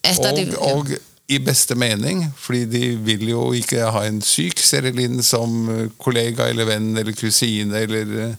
Og, 0.04 0.30
de, 0.36 0.46
og 0.60 0.92
i 1.32 1.40
beste 1.42 1.78
mening, 1.80 2.26
fordi 2.38 2.66
de 2.68 2.82
vil 3.08 3.30
jo 3.32 3.44
ikke 3.56 3.88
ha 3.96 4.04
en 4.06 4.20
syk 4.26 4.60
Serilin 4.60 5.22
som 5.24 5.70
eh, 5.72 5.86
kollega 5.98 6.50
eller 6.52 6.68
venn 6.68 6.92
eller 6.92 7.16
kusine 7.16 7.86
eller 7.86 8.12
uh, 8.12 8.36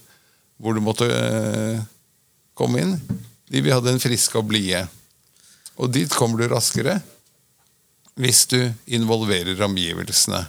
hvor 0.61 0.76
du 0.76 0.83
måtte 0.85 1.09
øh, 1.09 1.81
komme 2.55 2.85
inn. 2.85 2.93
De 3.50 3.64
vil 3.64 3.75
ha 3.75 3.81
den 3.83 3.99
friske 4.03 4.38
og 4.38 4.47
blide. 4.53 4.85
Og 5.81 5.91
dit 5.91 6.12
kommer 6.12 6.38
du 6.38 6.47
raskere 6.53 7.00
hvis 8.21 8.44
du 8.47 8.59
involverer 8.87 9.59
omgivelsene. 9.66 10.44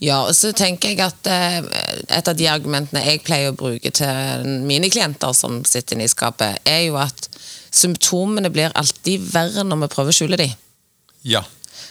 Ja, 0.00 0.20
og 0.22 0.34
så 0.38 0.52
tenker 0.56 0.92
jeg 0.92 1.02
at 1.02 1.26
uh, 1.26 1.66
et 2.06 2.30
av 2.30 2.36
de 2.38 2.46
argumentene 2.50 3.02
jeg 3.02 3.24
pleier 3.26 3.50
å 3.50 3.58
bruke 3.58 3.90
til 3.94 4.46
mine 4.66 4.90
klienter 4.92 5.34
som 5.36 5.60
sitter 5.66 5.98
inne 5.98 6.06
i 6.06 6.12
skapet, 6.12 6.60
er 6.64 6.84
jo 6.86 6.98
at 7.02 7.26
symptomene 7.70 8.50
blir 8.52 8.74
alltid 8.78 9.26
verre 9.32 9.64
når 9.66 9.84
vi 9.84 9.90
prøver 9.94 10.14
å 10.14 10.18
skjule 10.20 10.38
dem. 10.40 10.54
Ja. 11.26 11.42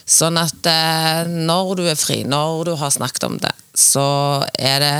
Sånn 0.09 0.39
at 0.41 0.65
eh, 0.65 1.27
når 1.29 1.75
du 1.77 1.83
er 1.91 1.99
fri, 1.99 2.23
når 2.25 2.71
du 2.71 2.73
har 2.79 2.93
snakket 2.93 3.27
om 3.27 3.35
det, 3.41 3.51
så 3.77 4.05
er 4.57 4.81
det 4.81 4.95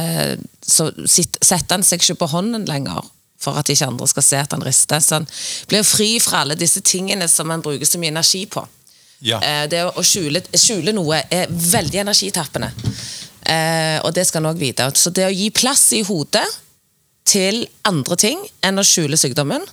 Så 0.70 0.86
setter 1.10 1.74
han 1.74 1.84
seg 1.84 2.04
ikke 2.04 2.20
på 2.22 2.28
hånden 2.36 2.68
lenger 2.70 3.08
for 3.42 3.58
at 3.58 3.72
ikke 3.72 3.88
andre 3.90 4.08
skal 4.12 4.26
se 4.26 4.42
at 4.44 4.54
han 4.54 4.64
rister. 4.64 5.02
Så 5.02 5.18
han 5.18 5.26
blir 5.72 5.88
fri 5.88 6.12
fra 6.22 6.44
alle 6.44 6.60
disse 6.60 6.84
tingene 6.86 7.28
som 7.32 7.50
han 7.50 7.64
bruker 7.66 7.88
så 7.88 7.98
mye 7.98 8.14
energi 8.14 8.44
på. 8.52 8.62
Ja. 9.26 9.40
Eh, 9.44 9.66
det 9.72 9.84
å 9.90 10.04
skjule, 10.06 10.42
skjule, 10.56 10.94
noe 10.96 11.22
er 11.32 11.50
veldig 11.50 12.04
energitappende. 12.06 12.72
Eh, 13.50 13.98
og 14.06 14.14
det 14.16 14.26
skal 14.28 14.44
en 14.44 14.52
òg 14.54 14.62
vite. 14.62 14.88
Så 14.96 15.12
det 15.16 15.28
å 15.28 15.34
gi 15.34 15.50
plass 15.56 15.90
i 15.98 16.04
hodet 16.08 16.46
til 17.30 17.66
andre 17.88 18.18
ting 18.20 18.42
enn 18.66 18.80
å 18.80 18.86
skjule 18.86 19.20
sykdommen, 19.20 19.66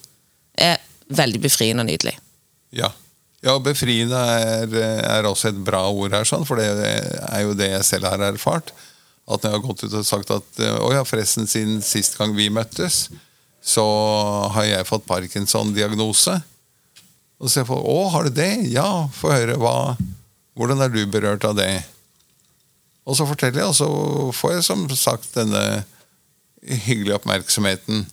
er 0.57 0.81
veldig 1.13 1.41
befriende 1.45 1.85
og 1.85 1.91
nydelig. 1.91 2.17
Ja. 2.75 2.91
Ja, 3.45 3.55
befriende 3.63 4.19
er, 4.19 4.73
er, 4.75 5.27
også 5.29 5.53
et 5.53 5.59
bra 5.63 5.85
ord 5.93 6.15
her, 6.17 6.25
sånn, 6.27 6.47
for 6.49 6.59
det 6.59 6.67
er 6.73 7.43
jo 7.45 7.53
det 7.55 7.69
jeg 7.69 7.85
selv 7.87 8.09
har 8.11 8.25
erfart. 8.27 8.73
At 9.29 9.45
når 9.45 9.53
jeg 9.53 9.59
har 9.59 9.65
gått 9.67 9.85
ut 9.85 9.97
og 10.01 10.07
sagt 10.09 10.33
at 10.35 10.61
å 10.81 10.89
ja, 10.95 11.05
forresten, 11.07 11.47
siden 11.51 11.79
sist 11.85 12.17
gang 12.19 12.33
vi 12.35 12.49
møttes, 12.51 13.05
så 13.63 13.85
har 14.55 14.67
jeg 14.67 14.89
fått 14.89 15.07
Parkinson-diagnose. 15.07 16.39
Og 17.43 17.53
så 17.53 17.65
får, 17.69 17.83
å, 17.85 17.99
har 18.15 18.29
du 18.29 18.37
det? 18.37 18.53
Ja, 18.73 19.09
få 19.13 19.33
høre. 19.35 19.59
hva, 19.61 19.97
Hvordan 20.57 20.81
er 20.85 20.93
du 20.93 21.03
berørt 21.11 21.45
av 21.45 21.57
det? 21.59 21.71
Og 23.07 23.17
så 23.19 23.27
forteller 23.29 23.63
jeg, 23.63 23.71
og 23.71 23.77
så 23.77 23.89
får 24.35 24.57
jeg 24.57 24.67
som 24.67 24.87
sagt 24.97 25.37
denne 25.37 25.85
hyggelige 26.67 27.15
oppmerksomheten 27.21 28.07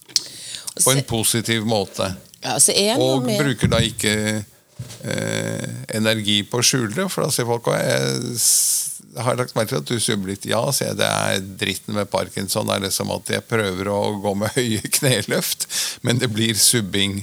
på 0.84 0.92
en 0.92 1.04
positiv 1.10 1.66
måte. 1.66 2.12
Ja, 2.44 2.58
og 3.00 3.24
bruker 3.26 3.72
da 3.72 3.80
ikke 3.82 4.14
eh, 4.44 5.68
energi 5.96 6.42
på 6.44 6.60
å 6.60 6.66
skjule 6.66 6.92
det. 6.94 7.08
For 7.10 7.24
da 7.24 7.32
sier 7.34 7.48
folk 7.48 7.70
jeg 7.72 9.22
har 9.24 9.38
lagt 9.38 9.56
merke 9.56 9.72
til 9.72 9.82
at 9.82 9.90
du 9.90 10.02
subler 10.02 10.34
litt. 10.34 10.48
Ja, 10.50 10.62
sier 10.76 10.92
jeg. 10.92 11.00
Det 11.00 11.10
er 11.10 11.46
dritten 11.64 11.98
med 11.98 12.12
parkinson. 12.12 12.68
Det 12.68 12.78
er 12.78 12.88
liksom 12.88 13.14
at 13.16 13.32
jeg 13.38 13.48
prøver 13.48 13.90
å 13.94 14.02
gå 14.24 14.36
med 14.44 14.54
høye 14.58 14.94
kneløft, 15.00 15.68
men 16.06 16.22
det 16.22 16.32
blir 16.34 16.58
subbing. 16.60 17.22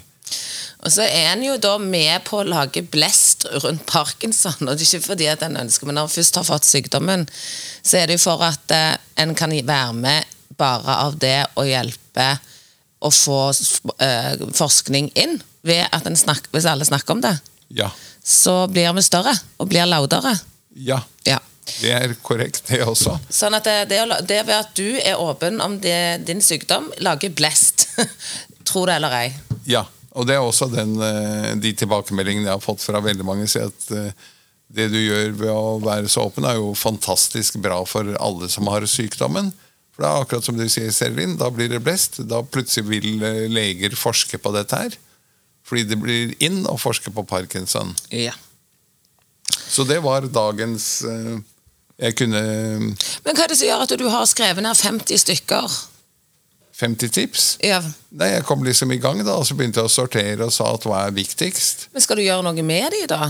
Og 0.80 0.92
så 0.94 1.04
er 1.04 1.34
en 1.34 1.42
jo 1.44 1.58
da 1.60 1.74
med 1.80 2.22
på 2.24 2.40
å 2.40 2.46
lage 2.48 2.82
blest 2.88 3.44
rundt 3.64 3.84
parkinson. 3.88 4.68
og 4.68 4.78
det 4.78 4.86
er 4.86 4.96
ikke 4.96 5.10
fordi 5.10 5.26
at 5.28 5.42
en 5.44 5.58
ønsker, 5.60 5.86
Men 5.86 5.98
når 6.00 6.08
en 6.08 6.14
først 6.14 6.36
har 6.36 6.44
fått 6.48 6.64
sykdommen, 6.64 7.28
så 7.82 7.98
er 8.00 8.06
det 8.06 8.16
jo 8.16 8.24
for 8.24 8.42
at 8.44 8.72
eh, 8.72 8.96
en 9.16 9.34
kan 9.34 9.50
være 9.52 9.92
med 9.92 10.24
bare 10.56 10.96
av 11.04 11.18
det 11.20 11.44
å 11.56 11.64
hjelpe 11.68 12.38
å 13.00 13.10
få 13.10 13.52
eh, 14.00 14.40
forskning 14.56 15.12
inn 15.14 15.42
ved 15.62 15.86
at 15.92 16.04
snakker, 16.04 16.48
hvis 16.52 16.68
alle 16.68 16.84
snakker 16.84 17.12
om 17.12 17.20
det, 17.20 17.36
ja. 17.68 17.90
så 18.24 18.66
blir 18.68 18.92
vi 18.96 19.04
større 19.04 19.34
og 19.58 19.68
blir 19.68 19.88
laudere. 19.88 20.32
Ja. 20.76 21.02
ja. 21.24 21.38
Det 21.80 21.92
er 21.92 22.16
korrekt, 22.24 22.64
det 22.68 22.82
også. 22.84 23.18
Sånn 23.28 23.54
at 23.56 23.68
det, 23.68 23.88
det, 23.92 24.00
det 24.28 24.42
ved 24.48 24.56
at 24.56 24.72
du 24.76 24.96
er 24.96 25.20
åpen 25.20 25.60
om 25.60 25.76
det, 25.80 26.24
din 26.26 26.40
sykdom, 26.44 26.88
lager 27.04 27.32
blest. 27.36 27.90
Tro 28.68 28.86
det 28.88 28.96
eller 28.96 29.16
ei. 29.20 29.28
Ja, 29.68 29.84
og 30.18 30.26
det 30.26 30.36
er 30.36 30.42
også 30.42 30.66
den, 30.72 30.96
eh, 31.04 31.54
de 31.60 31.72
tilbakemeldingene 31.78 32.48
jeg 32.48 32.56
har 32.56 32.64
fått 32.64 32.82
fra 32.82 33.02
veldig 33.02 33.26
mange. 33.26 33.46
sier 33.48 33.70
at 33.70 33.90
eh, 33.94 34.12
det 34.70 34.88
du 34.90 34.98
gjør 34.98 35.34
ved 35.38 35.50
å 35.52 35.78
være 35.82 36.10
så 36.10 36.26
åpen, 36.26 36.46
er 36.46 36.58
jo 36.58 36.74
fantastisk 36.74 37.58
bra 37.62 37.82
for 37.86 38.06
alle 38.18 38.48
som 38.50 38.66
har 38.70 38.86
sykdommen. 38.90 39.52
For 39.94 40.02
det 40.02 40.10
er 40.10 40.24
akkurat 40.24 40.46
som 40.46 40.58
du 40.58 40.66
sier, 40.68 40.90
Selvin, 40.94 41.36
da 41.38 41.50
blir 41.50 41.70
det 41.70 41.82
blest. 41.82 42.20
Da 42.30 42.42
plutselig 42.42 42.88
vil 42.90 43.22
eh, 43.22 43.46
leger 43.50 43.94
forske 43.98 44.38
på 44.38 44.54
dette 44.56 44.82
her. 44.82 44.98
Fordi 45.66 45.86
det 45.86 46.00
blir 46.02 46.34
inn 46.42 46.64
å 46.66 46.78
forske 46.80 47.12
på 47.14 47.26
parkinson. 47.30 47.94
Ja. 48.10 48.34
Så 49.70 49.84
det 49.86 50.00
var 50.02 50.26
dagens 50.26 51.02
Jeg 52.00 52.14
kunne 52.18 52.40
Men 52.40 53.36
hva 53.36 53.44
er 53.44 53.50
det 53.50 53.58
som 53.58 53.68
gjør 53.68 53.82
at 53.84 53.94
du 53.98 54.04
har 54.10 54.26
skrevet 54.26 54.64
ned 54.64 54.78
50 54.78 55.20
stykker? 55.22 55.74
50 56.76 57.12
tips. 57.12 57.46
Ja. 57.64 57.80
Nei, 58.16 58.30
Jeg 58.36 58.46
kom 58.48 58.64
liksom 58.64 58.92
i 58.92 58.98
gang, 59.00 59.20
da, 59.26 59.36
og 59.36 59.46
så 59.46 59.56
begynte 59.58 59.82
jeg 59.82 59.90
å 59.90 59.92
sortere 59.92 60.46
og 60.46 60.54
sa 60.54 60.70
at 60.74 60.86
hva 60.88 61.04
er 61.06 61.16
viktigst. 61.16 61.88
Men 61.92 62.04
skal 62.04 62.20
du 62.20 62.24
gjøre 62.24 62.46
noe 62.46 62.66
med 62.66 62.94
de, 62.94 63.04
da? 63.10 63.28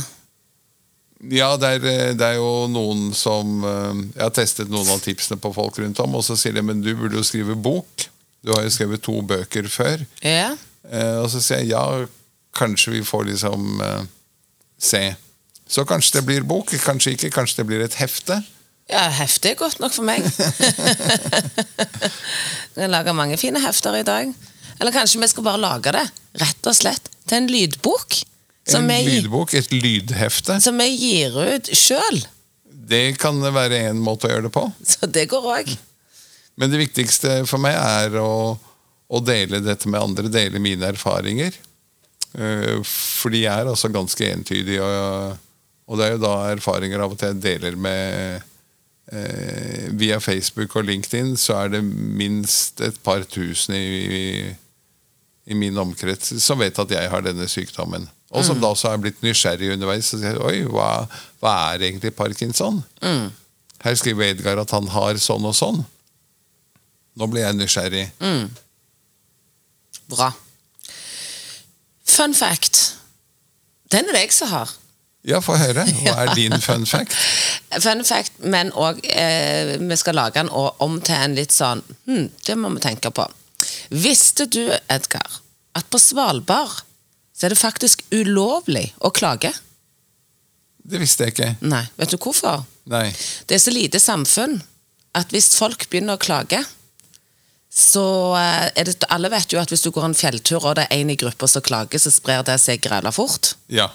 Ja, 1.28 1.50
det 1.60 1.68
er, 1.68 1.84
eh, 1.84 2.12
det 2.16 2.24
er 2.24 2.38
jo 2.38 2.64
noen 2.72 3.10
som 3.12 3.60
eh, 3.68 3.98
Jeg 4.14 4.22
har 4.22 4.32
testet 4.32 4.70
noen 4.72 4.88
av 4.88 5.02
tipsene 5.04 5.36
på 5.40 5.52
folk 5.52 5.76
rundt 5.82 6.00
om, 6.00 6.16
og 6.16 6.24
så 6.24 6.36
sier 6.38 6.56
de 6.56 6.64
men 6.64 6.80
du 6.80 6.94
burde 6.96 7.18
jo 7.18 7.26
skrive 7.26 7.56
bok. 7.58 8.06
Du 8.40 8.54
har 8.54 8.64
jo 8.64 8.72
skrevet 8.72 9.02
to 9.04 9.18
bøker 9.20 9.68
før. 9.68 10.06
Ja. 10.24 10.54
Eh, 10.88 11.16
og 11.20 11.28
så 11.32 11.42
sier 11.44 11.60
jeg 11.60 11.74
ja, 11.74 11.84
kanskje 12.56 12.94
vi 12.96 13.02
får 13.04 13.28
liksom 13.28 13.82
se. 14.80 15.02
Så 15.70 15.84
kanskje 15.86 16.18
det 16.18 16.24
blir 16.26 16.46
bok, 16.48 16.72
kanskje 16.82 17.12
ikke. 17.14 17.30
Kanskje 17.34 17.60
det 17.60 17.66
blir 17.68 17.84
et 17.84 17.98
hefte. 18.00 18.40
Ja, 18.90 19.04
hefte 19.14 19.52
er 19.52 19.58
godt 19.60 19.78
nok 19.82 19.92
for 19.94 20.02
meg. 20.06 20.24
Vi 22.74 22.80
kan 22.82 22.90
lage 22.90 23.12
mange 23.14 23.36
fine 23.40 23.60
hefter 23.62 23.96
i 24.00 24.04
dag. 24.06 24.32
Eller 24.80 24.94
kanskje 24.94 25.20
vi 25.20 25.28
skal 25.30 25.44
bare 25.46 25.60
lage 25.60 25.92
det, 25.94 26.06
rett 26.40 26.66
og 26.70 26.74
slett, 26.76 27.10
til 27.28 27.42
en 27.42 27.50
lydbok. 27.52 28.16
Som, 28.70 28.88
En 28.90 29.04
lydbok, 29.06 29.54
et 29.58 29.70
lydhefte. 29.72 30.60
som 30.62 30.78
vi 30.78 30.88
gir 30.94 31.36
ut 31.36 31.70
sjøl. 31.76 32.20
Det 32.90 33.16
kan 33.22 33.38
være 33.54 33.78
en 33.90 34.00
måte 34.02 34.26
å 34.28 34.32
gjøre 34.32 34.48
det 34.48 34.52
på. 34.54 34.64
Så 34.92 35.06
det 35.10 35.26
går 35.30 35.46
òg. 35.54 35.72
Men 36.60 36.72
det 36.72 36.80
viktigste 36.82 37.40
for 37.48 37.62
meg 37.62 37.76
er 37.78 38.16
å, 38.20 38.56
å 39.08 39.20
dele 39.24 39.62
dette 39.64 39.88
med 39.88 40.00
andre, 40.02 40.28
dele 40.32 40.58
mine 40.62 40.90
erfaringer. 40.92 41.54
Eh, 42.36 42.80
For 42.86 43.32
de 43.32 43.44
er 43.48 43.66
altså 43.70 43.88
ganske 43.92 44.28
entydige, 44.32 44.82
og, 44.84 45.36
og 45.90 45.98
det 46.00 46.06
er 46.08 46.14
jo 46.16 46.22
da 46.24 46.34
erfaringer 46.52 47.02
av 47.04 47.14
og 47.14 47.18
til 47.20 47.32
jeg 47.34 47.42
deler 47.46 47.78
med 47.80 48.46
Via 49.98 50.20
Facebook 50.22 50.76
og 50.78 50.84
LinkedIn 50.86 51.32
så 51.40 51.56
er 51.64 51.72
det 51.72 51.80
minst 51.82 52.78
et 52.84 52.98
par 53.02 53.24
tusen 53.26 53.74
i, 53.74 54.44
i, 55.50 55.56
min 55.58 55.78
omkrets 55.82 56.36
som 56.44 56.60
vet 56.62 56.78
at 56.78 56.94
jeg 56.94 57.10
har 57.10 57.24
denne 57.26 57.48
sykdommen. 57.50 58.06
Og 58.30 58.44
som 58.46 58.60
da 58.62 58.70
også 58.70 58.92
er 58.92 59.00
blitt 59.02 59.24
nysgjerrig 59.26 59.72
underveis. 59.74 60.12
Og 60.14 60.22
sier, 60.22 60.38
Oi, 60.46 60.60
hva, 60.70 61.08
hva 61.42 61.54
er 61.72 61.88
egentlig 61.88 62.12
parkinson? 62.14 62.78
Her 63.82 63.98
skriver 63.98 64.30
Edgar 64.30 64.62
at 64.62 64.70
han 64.76 64.86
har 64.94 65.18
sånn 65.18 65.48
og 65.50 65.56
sånn. 65.58 65.82
Nå 67.18 67.26
ble 67.32 67.42
jeg 67.42 67.58
nysgjerrig. 67.58 68.04
Bra. 70.10 70.30
Fun 72.06 72.34
fact. 72.34 72.96
Den 73.90 74.08
er 74.08 74.14
det 74.14 74.22
jeg 74.28 74.36
som 74.38 74.54
har. 74.54 74.70
Ja, 75.26 75.40
få 75.44 75.56
høre. 75.58 75.84
Hva 76.04 76.14
er 76.24 76.34
din 76.38 76.54
fun 76.62 76.86
fact? 76.86 77.16
Fun 77.78 78.02
fact, 78.04 78.40
men 78.42 78.72
òg 78.74 78.98
eh, 79.06 79.76
Vi 79.78 79.96
skal 80.00 80.16
lage 80.18 80.40
den 80.40 80.50
om 80.50 80.96
til 81.06 81.14
en 81.14 81.36
litt 81.38 81.54
sånn 81.54 81.84
hm, 82.08 82.26
Det 82.42 82.56
må 82.58 82.72
vi 82.74 82.82
tenke 82.82 83.12
på. 83.14 83.26
Visste 83.94 84.48
du, 84.50 84.64
Edgar, 84.90 85.40
at 85.78 85.86
på 85.92 86.00
Svalbard 86.02 86.80
så 87.36 87.46
er 87.46 87.54
det 87.54 87.60
faktisk 87.60 88.02
ulovlig 88.12 88.90
å 88.98 89.12
klage? 89.14 89.52
Det 90.82 90.98
visste 91.00 91.24
jeg 91.24 91.34
ikke. 91.34 91.52
Nei. 91.64 91.84
Vet 91.96 92.12
du 92.12 92.18
hvorfor? 92.20 92.66
Nei. 92.90 93.06
Det 93.46 93.56
er 93.56 93.62
så 93.62 93.72
lite 93.72 94.00
samfunn 94.02 94.58
at 95.16 95.32
hvis 95.32 95.52
folk 95.56 95.86
begynner 95.88 96.18
å 96.18 96.22
klage 96.22 96.60
så 97.70 98.34
eh, 98.34 98.66
er 98.74 98.88
det, 98.88 98.96
Alle 99.14 99.30
vet 99.30 99.52
jo 99.54 99.60
at 99.60 99.70
hvis 99.70 99.84
du 99.86 99.92
går 99.94 100.08
en 100.08 100.16
fjelltur 100.18 100.64
og 100.64 100.74
det 100.78 100.88
er 100.88 101.00
en 101.00 101.12
i 101.12 101.18
gruppa 101.18 101.46
som 101.48 101.62
klager, 101.62 102.02
så 102.02 102.10
sprer 102.10 102.42
det 102.46 102.58
seg 102.58 102.82
græla 102.82 103.12
fort. 103.14 103.54
Ja. 103.70 103.86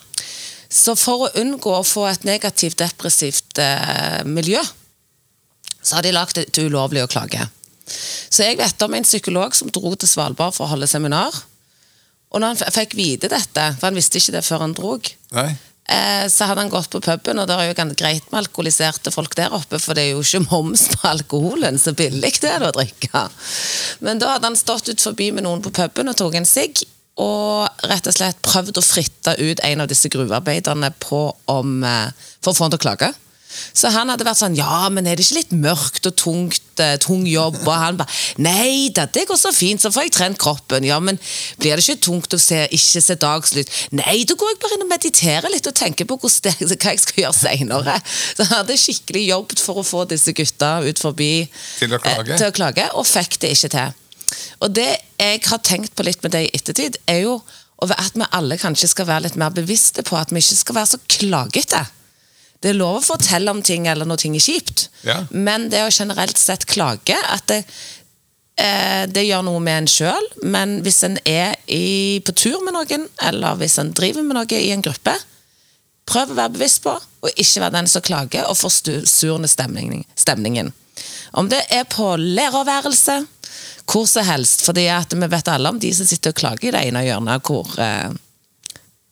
Så 0.69 0.95
for 0.99 1.25
å 1.25 1.33
unngå 1.41 1.73
å 1.77 1.85
få 1.85 2.07
et 2.09 2.25
negativt, 2.27 2.79
depressivt 2.81 3.59
eh, 3.61 4.23
miljø, 4.25 4.61
så 5.85 5.99
har 5.99 6.05
de 6.05 6.15
lagd 6.15 6.39
et 6.41 6.61
ulovlig 6.63 7.03
å 7.05 7.11
klage. 7.11 7.45
Så 7.85 8.45
jeg 8.47 8.57
vet 8.57 8.81
om 8.81 8.95
en 8.97 9.05
psykolog 9.05 9.53
som 9.55 9.69
dro 9.73 9.93
til 9.93 10.09
Svalbard 10.09 10.55
for 10.55 10.65
å 10.65 10.73
holde 10.73 10.89
seminar. 10.89 11.35
Og 12.33 12.41
når 12.41 12.55
han 12.55 12.73
fikk 12.73 12.97
vite 12.97 13.29
dette, 13.31 13.69
for 13.77 13.89
han 13.89 13.97
visste 13.97 14.19
ikke 14.19 14.33
det 14.35 14.43
før 14.43 14.65
han 14.65 14.73
drog, 14.75 15.07
eh, 15.37 16.25
så 16.31 16.49
hadde 16.49 16.65
han 16.65 16.73
gått 16.73 16.89
på 16.91 17.03
puben, 17.05 17.39
og 17.39 17.47
det 17.47 17.59
er 17.59 17.69
jo 17.69 17.93
greit 17.93 18.25
med 18.31 18.41
alkoholiserte 18.41 19.13
folk 19.13 19.37
der 19.37 19.53
oppe, 19.55 19.79
for 19.79 19.95
det 19.95 20.07
er 20.07 20.15
jo 20.15 20.25
ikke 20.25 20.43
moms 20.49 20.87
på 20.95 21.05
alkoholen, 21.11 21.77
så 21.79 21.93
billig 21.95 22.33
det 22.41 22.51
er 22.51 22.65
det 22.65 22.73
å 22.73 22.77
drikke. 22.79 23.23
Men 24.03 24.19
da 24.19 24.33
hadde 24.33 24.49
han 24.49 24.59
stått 24.59 24.89
ut 24.89 25.05
forbi 25.05 25.29
med 25.31 25.45
noen 25.45 25.63
på 25.63 25.71
puben 25.75 26.09
og 26.11 26.17
tok 26.19 26.41
en 26.41 26.49
sigg, 26.49 26.81
og 27.21 27.85
rett 27.87 28.07
og 28.09 28.15
slett 28.17 28.41
prøvd 28.43 28.79
å 28.79 28.83
fritte 28.83 29.35
ut 29.39 29.61
en 29.63 29.83
av 29.85 29.87
disse 29.91 30.09
gruvearbeiderne 30.11 30.91
på 30.99 31.21
om, 31.51 31.77
eh, 31.83 32.09
for 32.43 32.51
å 32.51 32.57
få 32.57 32.65
han 32.67 32.75
til 32.75 32.79
å 32.81 32.85
klage. 32.87 33.13
Så 33.75 33.89
han 33.93 34.09
hadde 34.11 34.25
vært 34.27 34.39
sånn 34.41 34.55
Ja, 34.57 34.89
men 34.91 35.07
er 35.07 35.15
det 35.15 35.23
ikke 35.25 35.37
litt 35.37 35.53
mørkt 35.55 36.07
og 36.09 36.15
tungt, 36.19 36.79
eh, 36.81 36.97
tung 36.97 37.25
jobb? 37.25 37.55
Og 37.63 37.71
han 37.71 37.95
bare 37.97 38.11
Nei 38.43 38.89
da, 38.95 39.05
det 39.05 39.27
går 39.29 39.39
så 39.39 39.53
fint, 39.55 39.79
så 39.81 39.91
får 39.95 40.07
jeg 40.07 40.11
trent 40.11 40.37
kroppen. 40.41 40.83
Ja, 40.83 40.99
men 40.99 41.19
blir 41.61 41.75
det 41.77 41.85
ikke 41.85 42.03
tungt 42.03 42.35
å 42.35 42.39
se, 42.41 42.65
ikke 42.67 43.01
se 43.01 43.15
dagslys? 43.15 43.71
Nei, 43.95 44.23
da 44.27 44.35
går 44.35 44.51
jeg 44.51 44.59
bare 44.59 44.75
inn 44.75 44.85
og 44.87 44.91
mediterer 44.91 45.51
litt 45.53 45.67
og 45.71 45.77
tenker 45.77 46.05
på 46.09 46.19
det, 46.43 46.55
hva 46.59 46.91
jeg 46.91 46.99
skal 46.99 47.23
gjøre 47.23 47.39
seinere. 47.39 47.99
Så 48.35 48.43
han 48.43 48.57
hadde 48.65 48.79
skikkelig 48.81 49.27
jobbet 49.29 49.63
for 49.63 49.79
å 49.79 49.87
få 49.87 50.07
disse 50.09 50.35
gutta 50.35 50.81
ut 50.83 50.99
forbi 50.99 51.47
Til 51.79 51.95
å 51.95 51.99
klage. 51.99 52.33
eh, 52.33 52.37
til 52.37 52.51
å 52.51 52.55
klage, 52.55 52.89
og 52.93 53.07
fikk 53.07 53.39
det 53.39 53.55
ikke 53.55 53.71
til. 53.71 54.01
Og 54.63 54.73
det 54.75 54.89
jeg 55.19 55.41
har 55.45 55.61
tenkt 55.63 55.95
på 55.95 56.03
litt 56.03 56.23
med 56.23 56.31
det 56.35 56.45
i 56.47 56.51
ettertid, 56.57 56.97
er 57.07 57.23
jo 57.25 57.41
at 57.85 58.15
vi 58.15 58.25
alle 58.31 58.57
kanskje 58.57 58.87
skal 58.87 59.05
være 59.09 59.27
litt 59.27 59.35
mer 59.35 59.51
bevisste 59.53 60.03
på 60.05 60.15
at 60.17 60.31
vi 60.31 60.39
ikke 60.41 60.55
skal 60.61 60.75
være 60.75 60.91
så 60.93 60.99
klagete. 61.11 61.81
Det 62.63 62.71
er 62.71 62.79
lov 62.79 63.01
å 63.01 63.05
fortelle 63.05 63.51
om 63.51 63.61
ting 63.61 63.85
eller 63.91 64.07
når 64.07 64.17
ting 64.23 64.35
er 64.35 64.41
kjipt, 64.41 64.87
Ja. 65.03 65.25
men 65.29 65.69
det 65.69 65.83
å 65.83 65.91
generelt 65.91 66.37
sett 66.37 66.65
klage 66.65 67.17
at 67.29 67.45
det, 67.47 67.65
eh, 68.57 69.05
det 69.05 69.27
gjør 69.27 69.43
noe 69.43 69.59
med 69.59 69.77
en 69.83 69.87
sjøl, 69.87 70.27
men 70.43 70.81
hvis 70.81 71.03
en 71.03 71.19
er 71.25 71.55
i, 71.67 72.21
på 72.25 72.33
tur 72.33 72.63
med 72.63 72.73
noen, 72.73 73.07
eller 73.21 73.55
hvis 73.59 73.77
en 73.77 73.91
driver 73.93 74.23
med 74.23 74.35
noe 74.39 74.57
i 74.57 74.71
en 74.71 74.81
gruppe, 74.81 75.13
prøv 76.07 76.31
å 76.31 76.39
være 76.39 76.53
bevisst 76.55 76.81
på, 76.85 76.95
og 76.95 77.29
ikke 77.35 77.61
være 77.61 77.75
den 77.75 77.87
som 77.87 78.01
klager 78.01 78.47
og 78.49 78.57
forsurner 78.57 79.47
stemningen. 79.51 80.05
stemningen. 80.15 80.73
Om 81.33 81.49
det 81.49 81.61
er 81.69 81.83
på 81.83 82.15
lærerværelse, 82.17 83.27
hvor 83.85 84.05
som 84.09 84.25
helst, 84.25 84.65
fordi 84.65 84.87
at 84.89 85.13
vi 85.13 85.27
vet 85.29 85.47
alle 85.51 85.69
om 85.69 85.79
de 85.79 85.91
som 85.95 86.07
sitter 86.07 86.33
og 86.33 86.39
klager 86.39 86.69
i 86.69 86.73
det 86.73 86.85
ene 86.89 87.03
hjørnet, 87.05 87.45
hvor, 87.45 87.69
eh, 87.81 88.09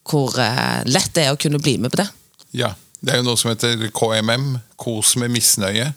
hvor 0.09 0.39
eh, 0.41 0.79
lett 0.89 1.13
det 1.13 1.27
er 1.27 1.35
å 1.35 1.39
kunne 1.39 1.61
bli 1.61 1.77
med 1.81 1.93
på 1.93 2.01
det. 2.03 2.09
Ja. 2.63 2.73
Det 3.03 3.11
er 3.11 3.17
jo 3.19 3.25
noe 3.27 3.35
som 3.35 3.49
heter 3.51 3.81
KMM. 3.91 4.45
Kos 4.79 5.17
med 5.19 5.33
misnøye. 5.33 5.89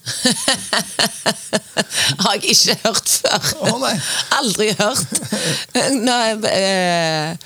Har 2.25 2.33
jeg 2.35 2.51
ikke 2.51 2.75
hørt 2.83 3.13
før. 3.13 3.47
Å, 3.63 3.77
nei. 3.79 3.93
Aldri 4.35 4.67
hørt. 4.75 5.21
Nå, 6.09 6.17
eh, 6.51 7.39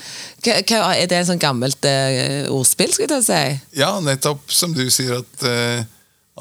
er 0.49 1.05
det 1.05 1.19
en 1.19 1.29
sånn 1.29 1.43
gammelt 1.43 1.85
ordspill, 2.49 2.89
skulle 2.95 3.19
jeg 3.19 3.27
si? 3.27 3.43
Ja, 3.77 3.91
nettopp 4.01 4.49
som 4.49 4.73
du 4.73 4.87
sier 4.89 5.19
at, 5.19 5.45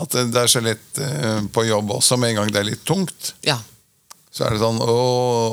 at 0.00 0.16
det 0.32 0.40
er 0.40 0.48
så 0.48 0.64
lett 0.64 1.04
på 1.52 1.66
jobb 1.68 1.92
også, 2.00 2.16
med 2.16 2.32
en 2.32 2.40
gang 2.40 2.54
det 2.56 2.62
er 2.62 2.70
litt 2.72 2.88
tungt. 2.88 3.34
Ja. 3.44 3.60
Så 4.30 4.46
er 4.46 4.54
det 4.54 4.62
sånn 4.62 4.78
Å, 4.78 4.98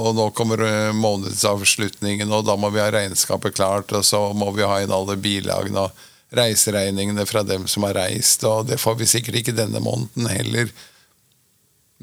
og 0.05 0.11
nå 0.17 0.27
kommer 0.37 0.61
eh, 0.65 0.91
månedsavslutningen, 0.93 2.29
og 2.33 2.45
da 2.45 2.57
må 2.59 2.69
vi 2.73 2.83
ha 2.83 2.91
regnskapet 2.93 3.55
klart, 3.57 3.93
og 3.97 4.05
så 4.05 4.27
må 4.37 4.51
vi 4.53 4.67
ha 4.67 4.81
inn 4.83 4.93
alle 4.93 5.17
bilagene 5.17 5.87
og 5.87 6.05
reiseregningene 6.37 7.25
fra 7.25 7.41
dem 7.47 7.65
som 7.71 7.87
har 7.87 7.97
reist, 7.97 8.43
og 8.45 8.67
det 8.69 8.77
får 8.81 8.99
vi 8.99 9.09
sikkert 9.09 9.41
ikke 9.41 9.55
denne 9.57 9.81
måneden 9.81 10.29
heller. 10.29 10.69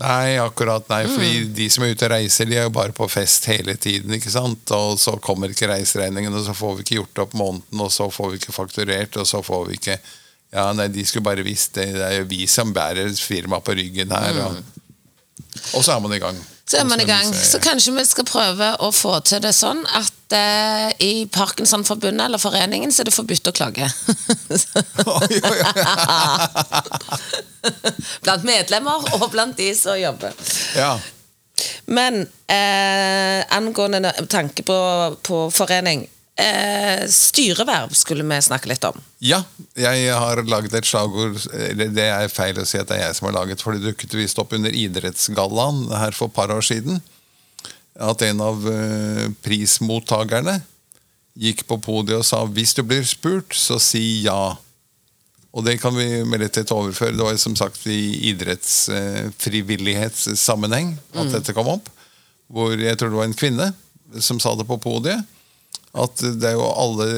Nei, 0.01 0.35
akkurat 0.43 0.89
nei, 0.91 1.05
fordi 1.07 1.45
de 1.55 1.69
som 1.71 1.85
er 1.87 1.93
ute 1.95 2.09
og 2.09 2.11
reiser, 2.17 2.49
de 2.51 2.57
er 2.59 2.65
jo 2.67 2.73
bare 2.75 2.95
på 2.97 3.07
fest 3.07 3.47
hele 3.47 3.77
tiden, 3.79 4.17
ikke 4.17 4.33
sant? 4.33 4.73
Og 4.75 4.97
så 4.99 5.15
kommer 5.23 5.53
ikke 5.53 5.69
reiseregningen, 5.71 6.35
og 6.35 6.43
så 6.49 6.57
får 6.57 6.81
vi 6.81 6.87
ikke 6.87 6.99
gjort 6.99 7.23
opp 7.27 7.37
måneden, 7.39 7.85
og 7.85 7.93
så 7.95 8.09
får 8.11 8.33
vi 8.33 8.41
ikke 8.41 8.57
fakturert, 8.57 9.21
og 9.23 9.29
så 9.31 9.43
får 9.45 9.67
vi 9.71 9.81
ikke 9.81 9.99
Ja, 10.55 10.69
nei, 10.71 10.87
de 10.87 11.03
skulle 11.03 11.27
bare 11.27 11.43
visst 11.43 11.75
det. 11.75 11.89
Det 11.97 12.03
er 12.07 12.21
jo 12.21 12.27
vi 12.31 12.45
som 12.47 12.71
bærer 12.71 13.09
firmaet 13.11 13.23
firma 13.27 13.59
på 13.59 13.75
ryggen 13.75 14.13
her. 14.15 14.37
Og, 14.45 14.61
og 15.75 15.83
så 15.83 15.97
er 15.97 16.03
man 16.05 16.15
i 16.15 16.21
gang. 16.23 16.39
Så 16.65 16.79
er 16.81 16.85
man 16.89 17.01
i 17.01 17.05
gang. 17.05 17.29
Så 17.35 17.61
kanskje 17.61 17.93
vi 17.93 18.05
skal 18.09 18.25
prøve 18.25 18.71
å 18.81 18.89
få 18.95 19.19
til 19.29 19.43
det 19.45 19.53
sånn 19.53 19.83
at 19.93 20.33
eh, 20.33 20.95
i 21.05 21.27
Parkinsonforbundet 21.33 22.25
eller 22.25 22.41
foreningen 22.41 22.93
så 22.93 23.03
er 23.03 23.11
det 23.11 23.17
forbudt 23.17 23.51
å 23.51 23.55
klage. 23.57 23.89
Oi, 25.05 25.41
oi, 25.45 25.59
oi. 25.61 25.75
blant 28.25 28.49
medlemmer 28.49 29.13
og 29.19 29.29
blant 29.33 29.61
de 29.61 29.69
som 29.77 29.99
jobber. 30.01 30.33
Ja. 30.79 30.95
Men 31.93 32.25
eh, 32.49 33.45
angående 33.53 34.15
tanke 34.33 34.65
på, 34.65 34.79
på 35.23 35.45
forening 35.55 36.07
eh, 36.41 37.05
Styreverv 37.11 37.93
skulle 37.97 38.25
vi 38.27 38.43
snakke 38.43 38.69
litt 38.71 38.85
om. 38.89 38.97
Ja, 39.25 39.43
jeg 39.79 40.13
har 40.13 40.43
laget 40.49 40.75
et 40.75 40.87
slagord 40.89 41.39
det 41.75 42.05
er 42.05 42.29
feil 42.33 42.59
å 42.61 42.65
si 42.69 42.79
at 42.81 42.89
det 42.91 42.97
er 42.99 43.05
jeg 43.09 43.17
som 43.19 43.27
har 43.31 43.39
laget, 43.41 43.63
for 43.63 43.71
det 43.75 43.87
dukket 43.87 44.19
visst 44.19 44.41
opp 44.43 44.53
under 44.57 44.73
Idrettsgallaen 44.75 45.79
her 45.95 46.13
for 46.17 46.27
et 46.31 46.37
par 46.37 46.51
år 46.55 46.65
siden. 46.65 46.95
At 47.95 48.23
en 48.27 48.41
av 48.43 48.71
eh, 48.71 49.29
prismottakerne 49.45 50.61
gikk 51.39 51.67
på 51.69 51.79
podiet 51.83 52.19
og 52.21 52.27
sa 52.27 52.45
hvis 52.47 52.75
du 52.79 52.83
blir 52.87 53.05
spurt, 53.07 53.55
så 53.55 53.79
si 53.83 54.23
ja. 54.27 54.57
Og 55.55 55.65
det 55.67 55.81
kan 55.83 55.95
vi 55.95 56.25
med 56.27 56.41
letthet 56.43 56.73
overføre. 56.75 57.13
Det 57.15 57.23
var 57.23 57.37
som 57.39 57.57
sagt 57.59 57.87
i 57.87 58.31
idrettsfrivillighetssammenheng 58.33 60.99
at 61.15 61.31
dette 61.31 61.53
kom 61.55 61.69
opp. 61.77 61.87
Hvor 62.51 62.75
jeg 62.75 62.99
tror 62.99 63.11
det 63.13 63.21
var 63.21 63.29
en 63.31 63.39
kvinne 63.39 63.75
som 64.23 64.39
sa 64.43 64.55
det 64.59 64.67
på 64.67 64.83
podiet. 64.83 65.23
At 65.95 66.23
det 66.23 66.49
er 66.49 66.57
jo 66.59 66.67
alle 66.67 67.09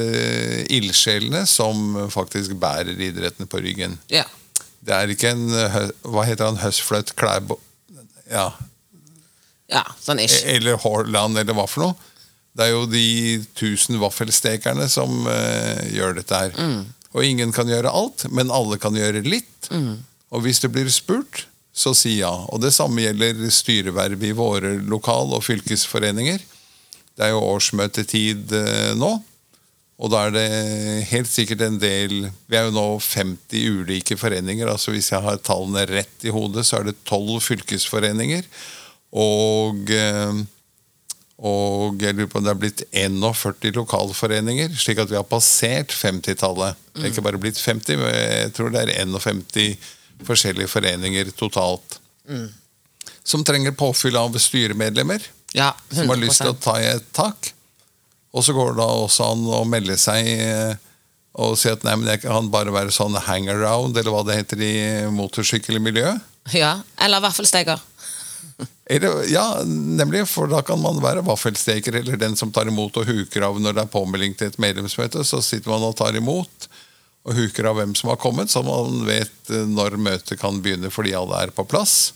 ildsjelene 0.73 1.43
som 1.49 1.95
faktisk 2.13 2.53
bærer 2.61 2.93
idretten 2.93 3.49
på 3.49 3.61
ryggen. 3.63 3.97
Ja. 4.13 4.25
Det 4.85 4.93
er 4.93 5.11
ikke 5.11 5.33
en 5.33 5.47
Hva 6.05 6.25
heter 6.27 6.51
han? 6.51 6.59
Høsfløt 6.61 7.15
Klæbo... 7.17 7.57
Ja. 8.29 8.51
ja 9.71 9.83
sånn 10.03 10.21
ish. 10.21 10.43
Eller 10.45 10.77
Haaland, 10.83 11.39
eller 11.41 11.57
hva 11.57 11.65
for 11.69 11.87
noe. 11.87 12.13
Det 12.57 12.67
er 12.67 12.73
jo 12.73 12.85
de 12.89 13.07
tusen 13.57 13.99
vaffelstekerne 14.01 14.87
som 14.89 15.25
uh, 15.29 15.83
gjør 15.93 16.17
dette 16.17 16.39
her. 16.41 16.55
Og 17.13 17.25
ingen 17.25 17.53
kan 17.55 17.69
gjøre 17.69 17.91
alt, 17.93 18.25
men 18.33 18.53
alle 18.53 18.79
kan 18.81 18.97
gjøre 18.97 19.21
litt. 19.25 19.69
Og 20.33 20.43
hvis 20.43 20.59
det 20.63 20.71
blir 20.73 20.89
spurt, 20.93 21.45
så 21.77 21.93
si 21.95 22.17
ja. 22.19 22.33
Og 22.49 22.61
det 22.63 22.73
samme 22.75 23.03
gjelder 23.03 23.39
styreverv 23.53 24.23
i 24.25 24.33
våre 24.35 24.73
lokal- 24.89 25.35
og 25.37 25.43
fylkesforeninger. 25.45 26.41
Det 27.17 27.25
er 27.25 27.33
jo 27.33 27.45
årsmøtetid 27.55 28.53
eh, 28.53 28.93
nå. 28.97 29.15
Og 29.97 30.11
da 30.13 30.27
er 30.27 30.33
det 30.35 30.49
helt 31.09 31.29
sikkert 31.29 31.63
en 31.65 31.79
del 31.81 32.27
Vi 32.45 32.57
er 32.57 32.67
jo 32.67 32.75
nå 32.75 32.85
50 33.01 33.79
ulike 33.81 34.17
foreninger. 34.19 34.69
altså 34.69 34.93
Hvis 34.93 35.09
jeg 35.11 35.23
har 35.25 35.39
tallene 35.41 35.87
rett 35.89 36.27
i 36.27 36.33
hodet, 36.33 36.67
så 36.67 36.79
er 36.79 36.91
det 36.91 36.99
12 37.05 37.41
fylkesforeninger. 37.47 38.45
Og, 39.17 39.89
eh, 39.89 40.43
og 41.37 42.05
jeg 42.05 42.13
lurer 42.13 42.29
på 42.29 42.37
om 42.37 42.45
det 42.45 42.53
er 42.53 42.61
blitt 42.61 42.83
41 42.91 43.73
lokalforeninger. 43.79 44.77
Slik 44.77 45.01
at 45.01 45.09
vi 45.09 45.17
har 45.17 45.25
passert 45.25 45.95
50-tallet. 45.97 46.77
Det 46.93 47.07
er 47.07 47.13
ikke 47.15 47.25
bare 47.25 47.41
blitt 47.41 47.61
50, 47.61 47.97
men 47.97 48.13
jeg 48.13 48.53
tror 48.57 48.69
det 48.73 48.85
er 48.85 48.93
51 49.01 49.73
forskjellige 50.27 50.69
foreninger 50.69 51.33
totalt. 51.37 51.97
Som 53.25 53.43
trenger 53.45 53.73
påfyll 53.77 54.17
av 54.17 54.37
styremedlemmer 54.41 55.25
Ja, 55.55 55.71
som 55.91 56.09
har 56.11 56.19
lyst 56.19 56.41
til 56.41 56.51
å 56.51 56.57
ta 56.59 56.75
i 56.81 56.89
et 56.89 57.07
tak. 57.15 57.53
Og 58.35 58.43
så 58.45 58.53
går 58.53 58.73
det 58.73 58.81
da 58.81 58.87
også 59.05 59.31
an 59.31 59.45
å 59.47 59.63
melde 59.69 59.95
seg 59.99 60.27
eh, 60.27 60.75
og 61.37 61.53
si 61.59 61.69
at 61.69 61.83
nei, 61.85 61.93
men 61.99 62.09
jeg 62.09 62.23
kan 62.23 62.49
bare 62.53 62.73
være 62.73 62.93
sånn 62.93 63.15
hangaround, 63.27 63.97
eller 63.97 64.13
hva 64.13 64.23
det 64.25 64.39
heter 64.39 64.63
i 64.65 64.73
motorsykkelmiljøet. 65.13 66.33
Ja, 66.57 66.79
eller 67.03 67.21
vaffelsteker. 67.21 67.83
Eller, 68.89 69.25
ja, 69.29 69.61
nemlig, 69.67 70.23
for 70.31 70.49
da 70.49 70.63
kan 70.65 70.79
man 70.81 71.01
være 71.03 71.21
vaffelsteker 71.27 71.99
eller 71.99 72.17
den 72.17 72.37
som 72.39 72.53
tar 72.55 72.69
imot 72.71 72.95
og 72.97 73.09
huker 73.09 73.45
av 73.49 73.59
når 73.61 73.75
det 73.75 73.83
er 73.83 73.91
påmelding 73.91 74.33
til 74.39 74.49
et 74.49 74.59
medlemsmøte. 74.63 75.25
Så 75.27 75.43
sitter 75.45 75.73
man 75.73 75.85
og 75.85 75.97
tar 75.99 76.15
imot 76.17 76.69
og 77.27 77.35
huker 77.35 77.67
av 77.67 77.81
hvem 77.81 77.93
som 77.99 78.13
har 78.13 78.19
kommet, 78.21 78.49
så 78.49 78.63
man 78.63 79.03
vet 79.05 79.51
eh, 79.51 79.67
når 79.67 79.99
møtet 79.99 80.39
kan 80.39 80.61
begynne 80.63 80.89
fordi 80.93 81.13
alle 81.19 81.43
er 81.43 81.53
på 81.53 81.67
plass. 81.67 82.13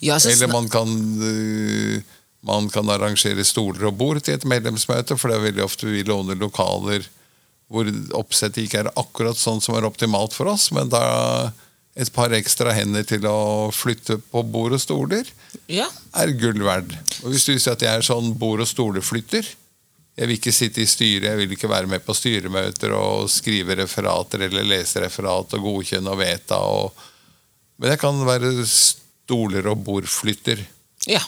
Ja, 0.00 0.16
Eller 0.16 0.48
man 0.48 0.70
kan, 0.72 0.88
øh, 1.20 2.00
man 2.46 2.70
kan 2.72 2.88
arrangere 2.92 3.44
stoler 3.46 3.88
og 3.88 3.98
bord 3.98 4.22
til 4.22 4.36
et 4.36 4.46
medlemsmøte, 4.48 5.18
for 5.18 5.30
det 5.30 5.38
er 5.38 5.46
veldig 5.48 5.64
ofte 5.66 5.90
vi 5.90 6.06
låner 6.06 6.38
lokaler 6.38 7.06
hvor 7.72 7.88
oppsettet 8.14 8.62
ikke 8.62 8.84
er 8.84 8.92
akkurat 8.94 9.38
sånn 9.38 9.58
som 9.62 9.74
er 9.74 9.86
optimalt 9.88 10.36
for 10.36 10.46
oss, 10.52 10.68
men 10.74 10.90
da 10.92 11.02
et 11.96 12.10
par 12.14 12.30
ekstra 12.36 12.74
hender 12.76 13.06
til 13.08 13.24
å 13.26 13.72
flytte 13.74 14.18
på 14.30 14.42
bord 14.52 14.76
og 14.76 14.82
stoler 14.82 15.26
ja. 15.72 15.88
er 16.14 16.34
gull 16.38 16.60
verd. 16.62 16.92
Og 17.24 17.32
hvis 17.32 17.46
du 17.48 17.54
sier 17.56 17.72
at 17.72 17.82
jeg 17.82 17.90
er 17.90 18.04
sånn 18.06 18.34
bord- 18.38 18.62
og 18.62 18.68
stoleflytter 18.68 19.48
Jeg 20.16 20.28
vil 20.30 20.38
ikke 20.38 20.52
sitte 20.54 20.80
i 20.80 20.88
styret, 20.88 21.26
jeg 21.28 21.38
vil 21.42 21.50
ikke 21.52 21.68
være 21.68 21.90
med 21.92 22.00
på 22.04 22.14
styremøter 22.16 22.94
og 22.96 23.26
skrive 23.28 23.74
referater 23.76 24.46
eller 24.46 24.64
lese 24.64 25.02
referat 25.02 25.52
og 25.58 25.66
godkjenne 25.66 26.08
og 26.08 26.22
vedta. 26.22 26.56
Og, 26.56 27.02
men 27.76 27.92
jeg 27.92 28.00
kan 28.00 28.22
være 28.24 28.52
stoler- 28.64 29.68
og 29.68 29.82
bordflytter. 29.84 30.62
ja. 31.04 31.20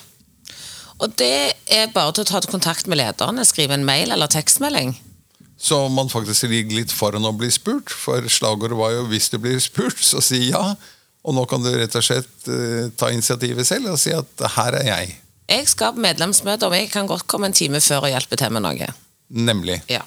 Og 0.99 1.13
det 1.19 1.53
er 1.71 1.93
bare 1.93 2.11
til 2.15 2.25
å 2.25 2.27
ta 2.27 2.41
kontakt 2.51 2.89
med 2.91 2.99
lederne, 2.99 3.45
skrive 3.47 3.77
en 3.77 3.87
mail 3.87 4.11
eller 4.11 4.27
tekstmelding. 4.31 4.97
Så 5.59 5.81
man 5.91 6.11
faktisk 6.11 6.47
ligger 6.47 6.79
litt 6.79 6.91
foran 6.95 7.27
å 7.27 7.35
bli 7.35 7.49
spurt. 7.51 7.91
For 7.91 8.23
slagordet 8.31 8.77
var 8.79 8.91
jo 8.95 9.07
'hvis 9.07 9.29
du 9.31 9.37
blir 9.37 9.59
spurt, 9.59 9.99
så 9.99 10.21
si 10.21 10.51
ja'. 10.51 10.75
Og 11.23 11.35
nå 11.35 11.45
kan 11.45 11.63
du 11.63 11.69
rett 11.71 11.95
og 11.95 12.03
slett 12.03 12.47
uh, 12.47 12.89
ta 12.95 13.09
initiativet 13.11 13.67
selv 13.67 13.91
og 13.91 13.99
si 13.99 14.11
at 14.11 14.27
'her 14.39 14.75
er 14.75 14.85
jeg'. 14.87 15.15
Jeg 15.49 15.67
skal 15.67 15.93
på 15.93 15.99
medlemsmøte, 15.99 16.67
og 16.67 16.75
jeg 16.75 16.91
kan 16.91 17.07
godt 17.07 17.27
komme 17.27 17.47
en 17.47 17.53
time 17.53 17.81
før 17.81 18.05
og 18.05 18.09
hjelpe 18.13 18.37
til 18.37 18.51
med 18.51 18.61
noe. 18.61 18.87
Nemlig. 19.29 19.81
Ja. 19.89 20.01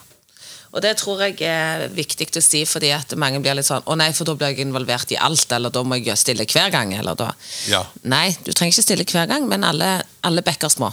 Og 0.73 0.81
det 0.81 0.95
tror 1.03 1.21
jeg 1.21 1.37
er 1.45 1.85
viktig 1.93 2.31
å 2.39 2.43
si, 2.43 2.63
fordi 2.69 2.93
at 2.97 3.13
mange 3.21 3.43
blir 3.45 3.59
litt 3.59 3.69
sånn 3.69 3.85
Å 3.85 3.97
nei, 4.01 4.09
for 4.17 4.25
da 4.29 4.35
blir 4.39 4.55
jeg 4.55 4.65
involvert 4.65 5.13
i 5.13 5.19
alt, 5.21 5.51
eller 5.53 5.73
da 5.73 5.83
må 5.85 5.99
jeg 6.01 6.17
stille 6.21 6.47
hver 6.49 6.73
gang. 6.73 6.95
Eller 6.97 7.19
da. 7.19 7.29
Ja. 7.69 7.83
Nei, 8.09 8.31
du 8.41 8.53
trenger 8.53 8.73
ikke 8.73 8.87
stille 8.87 9.07
hver 9.09 9.29
gang, 9.29 9.49
men 9.51 9.67
alle, 9.69 9.99
alle 10.25 10.45
bekker 10.45 10.73
små. 10.73 10.89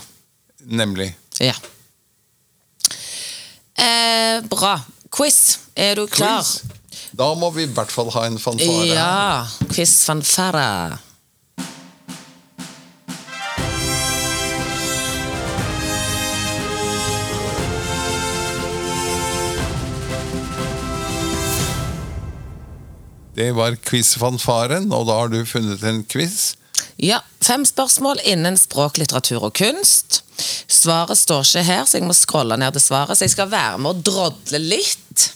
Nemlig. 0.67 1.13
Ja. 1.39 1.55
Eh, 3.79 4.43
bra. 4.51 4.75
Quiz. 5.15 5.59
Er 5.79 5.95
du 5.95 6.07
klar? 6.11 6.43
Quiz. 6.43 6.75
Da 7.15 7.31
må 7.39 7.49
vi 7.55 7.63
i 7.63 7.71
hvert 7.71 7.91
fall 7.91 8.11
ha 8.13 8.25
en 8.27 8.37
fanfare. 8.41 8.91
Ja. 8.91 9.47
Quiz 9.71 9.95
Det 23.39 23.53
var 23.55 23.77
quizfanfaren, 23.87 24.89
og 24.91 25.07
da 25.07 25.19
har 25.21 25.31
du 25.31 25.39
funnet 25.47 25.83
en 25.87 26.03
quiz. 26.03 26.57
Ja, 26.99 27.21
Fem 27.49 27.63
spørsmål 27.65 28.19
innen 28.27 28.57
språk, 28.59 28.99
litteratur 28.99 29.47
og 29.47 29.55
kunst. 29.57 30.19
Svaret 30.69 31.17
står 31.17 31.47
ikke 31.47 31.63
her, 31.65 31.85
så 31.87 31.97
jeg 31.97 32.07
må 32.07 32.13
scrolle 32.13 32.57
ned 32.59 32.75
til 32.75 32.83
svaret. 32.83 33.17
Så 33.17 33.25
jeg 33.25 33.33
skal 33.33 33.51
være 33.51 33.79
med 33.81 33.95
og 33.95 34.03
drodle 34.05 34.59
litt. 34.61 35.29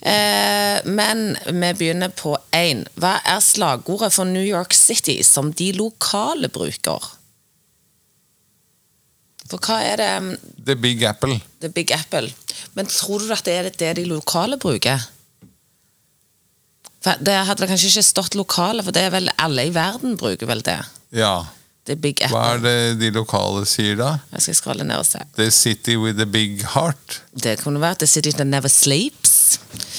Eh, 0.00 0.78
men 0.86 1.34
vi 1.50 1.72
begynner 1.80 2.14
på 2.14 2.36
én. 2.54 2.84
Hva 2.96 3.18
er 3.28 3.42
slagordet 3.44 4.14
for 4.14 4.30
New 4.30 4.44
York 4.44 4.76
City 4.78 5.18
som 5.26 5.50
de 5.52 5.72
lokale 5.76 6.48
bruker? 6.54 7.10
For 9.50 9.60
hva 9.60 9.82
er 9.84 10.00
det 10.00 10.10
um, 10.22 10.30
The 10.64 10.78
Big 10.80 11.04
Apple. 11.04 11.36
The 11.60 11.68
Big 11.68 11.92
Apple. 11.92 12.30
Men 12.78 12.88
tror 12.88 13.20
du 13.20 13.34
at 13.34 13.44
det 13.44 13.58
er 13.58 13.68
det 13.74 13.92
de 14.00 14.06
lokale 14.08 14.56
bruker? 14.56 15.02
Det 17.04 17.34
hadde 17.48 17.60
det 17.60 17.68
kanskje 17.68 17.90
ikke 17.90 18.06
stått 18.06 18.34
lokale, 18.38 18.84
for 18.84 18.94
det 18.96 19.02
er 19.04 19.12
vel 19.12 19.28
alle 19.38 19.66
i 19.68 19.74
verden 19.74 20.16
bruker 20.20 20.48
vel 20.48 20.62
det. 20.64 20.78
Ja. 21.12 21.34
The 21.84 21.96
Big 22.00 22.22
Apple. 22.24 22.38
Hva 22.38 22.54
er 22.54 22.62
det 22.64 22.76
de 23.02 23.10
lokale 23.12 23.66
sier 23.68 23.98
da? 23.98 24.14
Jeg 24.32 24.46
skal 24.46 24.56
scrolle 24.56 24.86
ned 24.88 25.02
og 25.02 25.04
se. 25.04 25.20
The 25.36 25.50
City 25.52 25.98
with 26.00 26.22
a 26.22 26.24
Big 26.24 26.64
Heart. 26.72 27.18
Det 27.36 27.58
kunne 27.60 27.82
vært 27.82 28.00
The 28.00 28.08
City 28.08 28.32
That 28.32 28.48
Never 28.48 28.72
Sleeps. 28.72 29.58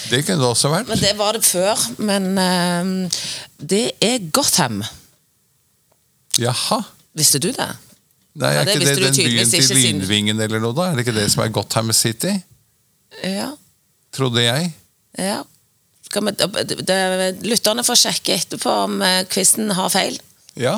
Det 0.10 0.24
kunne 0.26 0.42
det 0.42 0.50
også 0.50 0.72
vært. 0.74 0.90
Men 0.90 1.04
Det 1.04 1.14
var 1.20 1.38
det 1.38 1.46
før. 1.46 1.86
Men 2.02 2.32
uh, 2.42 3.22
det 3.62 3.84
er 4.02 4.26
Gotham. 4.34 4.82
Jaha. 6.42 6.82
Visste 7.16 7.40
du 7.40 7.52
det? 7.54 7.70
Nei, 8.36 8.50
Ja, 8.52 8.64
er 8.66 8.66
det 8.68 8.80
ikke 8.82 8.90
det 8.90 9.04
den 9.06 9.30
byen 9.30 9.52
til 9.54 9.78
Lynvingen 9.78 10.42
eller 10.44 10.60
noe 10.60 10.76
da? 10.76 10.90
Er 10.90 10.98
det 10.98 11.06
ikke 11.06 11.16
det 11.16 11.30
som 11.32 11.46
er 11.46 11.54
Gotham 11.56 11.94
City? 11.96 12.34
Ja. 13.24 13.54
Trodde 14.16 14.42
jeg. 14.44 14.74
ja. 15.22 15.44
Skal 16.06 16.28
vi, 16.30 16.32
det, 16.86 17.00
lytterne 17.46 17.84
får 17.86 18.02
sjekke 18.06 18.36
etterpå 18.38 18.72
om 18.86 19.02
eh, 19.02 19.24
quizen 19.32 19.72
har 19.76 19.90
feil. 19.94 20.20
Ja. 20.56 20.78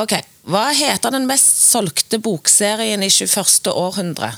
Ok. 0.00 0.16
Hva 0.50 0.70
heter 0.74 1.12
den 1.14 1.28
mest 1.28 1.60
solgte 1.70 2.18
bokserien 2.22 3.04
i 3.04 3.10
21. 3.12 3.68
århundre? 3.70 4.32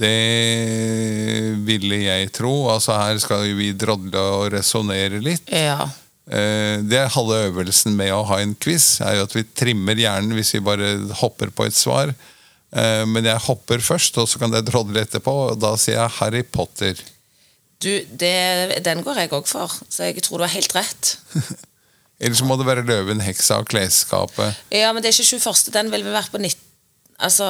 Det 0.00 1.56
ville 1.66 1.98
jeg 2.06 2.30
tro. 2.36 2.52
Altså 2.72 2.96
Her 2.96 3.18
skal 3.22 3.48
vi 3.58 3.70
drodle 3.76 4.22
og 4.40 4.48
resonnere 4.54 5.20
litt. 5.22 5.50
Ja. 5.52 5.84
Eh, 6.30 6.80
Det 6.86 6.98
er 7.02 7.12
halve 7.14 7.42
øvelsen 7.50 7.96
med 7.98 8.12
å 8.14 8.24
ha 8.30 8.40
en 8.40 8.54
quiz, 8.54 9.00
er 9.04 9.18
jo 9.18 9.26
at 9.28 9.36
vi 9.36 9.44
trimmer 9.44 9.98
hjernen 9.98 10.34
hvis 10.38 10.54
vi 10.56 10.64
bare 10.64 10.94
hopper 11.20 11.50
på 11.52 11.66
et 11.68 11.76
svar. 11.76 12.14
Eh, 12.72 13.04
Men 13.06 13.24
jeg 13.28 13.44
hopper 13.46 13.78
først, 13.84 14.18
og 14.18 14.28
så 14.30 14.38
kan 14.40 14.52
jeg 14.56 14.68
drodle 14.70 15.02
etterpå, 15.04 15.36
og 15.52 15.60
da 15.60 15.74
sier 15.76 15.98
jeg 16.00 16.16
Harry 16.20 16.42
Potter. 16.42 16.94
Du, 17.80 17.90
det, 18.20 18.82
den 18.84 19.02
går 19.04 19.22
jeg 19.22 19.32
òg 19.32 19.46
for, 19.48 19.72
så 19.88 20.08
jeg 20.10 20.20
tror 20.24 20.40
du 20.40 20.44
har 20.44 20.52
helt 20.52 20.74
rett. 20.76 21.14
Eller 22.20 22.36
så 22.36 22.44
må 22.44 22.58
det 22.60 22.66
være 22.68 22.84
Løven, 22.84 23.22
heksa 23.24 23.62
og 23.62 23.70
klesskapet. 23.70 24.58
Ja, 24.74 24.90
men 24.92 25.00
det 25.00 25.08
er 25.08 25.16
ikke 25.16 25.40
21. 25.40 25.72
Den 25.72 25.88
ville 25.92 26.04
vi 26.04 26.12
vært 26.12 26.34
på 26.34 26.40
19... 26.42 26.66
Altså 27.20 27.46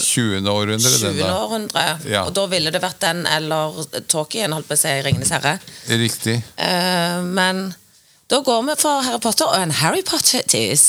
20. 0.00 0.46
århundre. 0.48 0.90
20. 0.90 1.08
denne. 1.18 1.32
århundre. 1.32 1.82
Ja. 2.08 2.22
Og 2.24 2.32
da 2.36 2.46
ville 2.48 2.72
det 2.72 2.80
vært 2.80 3.00
den 3.04 3.26
eller 3.28 3.76
Tolkien, 4.08 4.54
holdt 4.56 4.68
på 4.68 4.76
å 4.76 4.80
si, 4.80 4.92
Ringenes 5.04 5.32
herre. 5.36 5.58
Riktig. 5.88 6.38
Uh, 6.56 7.20
men 7.24 7.66
da 8.32 8.40
går 8.44 8.64
vi 8.70 8.78
for 8.80 9.04
Harry 9.04 9.20
Potter 9.24 9.48
og 9.48 9.66
en 9.66 9.74
Harry 9.82 10.04
Potter-tis. 10.04 10.86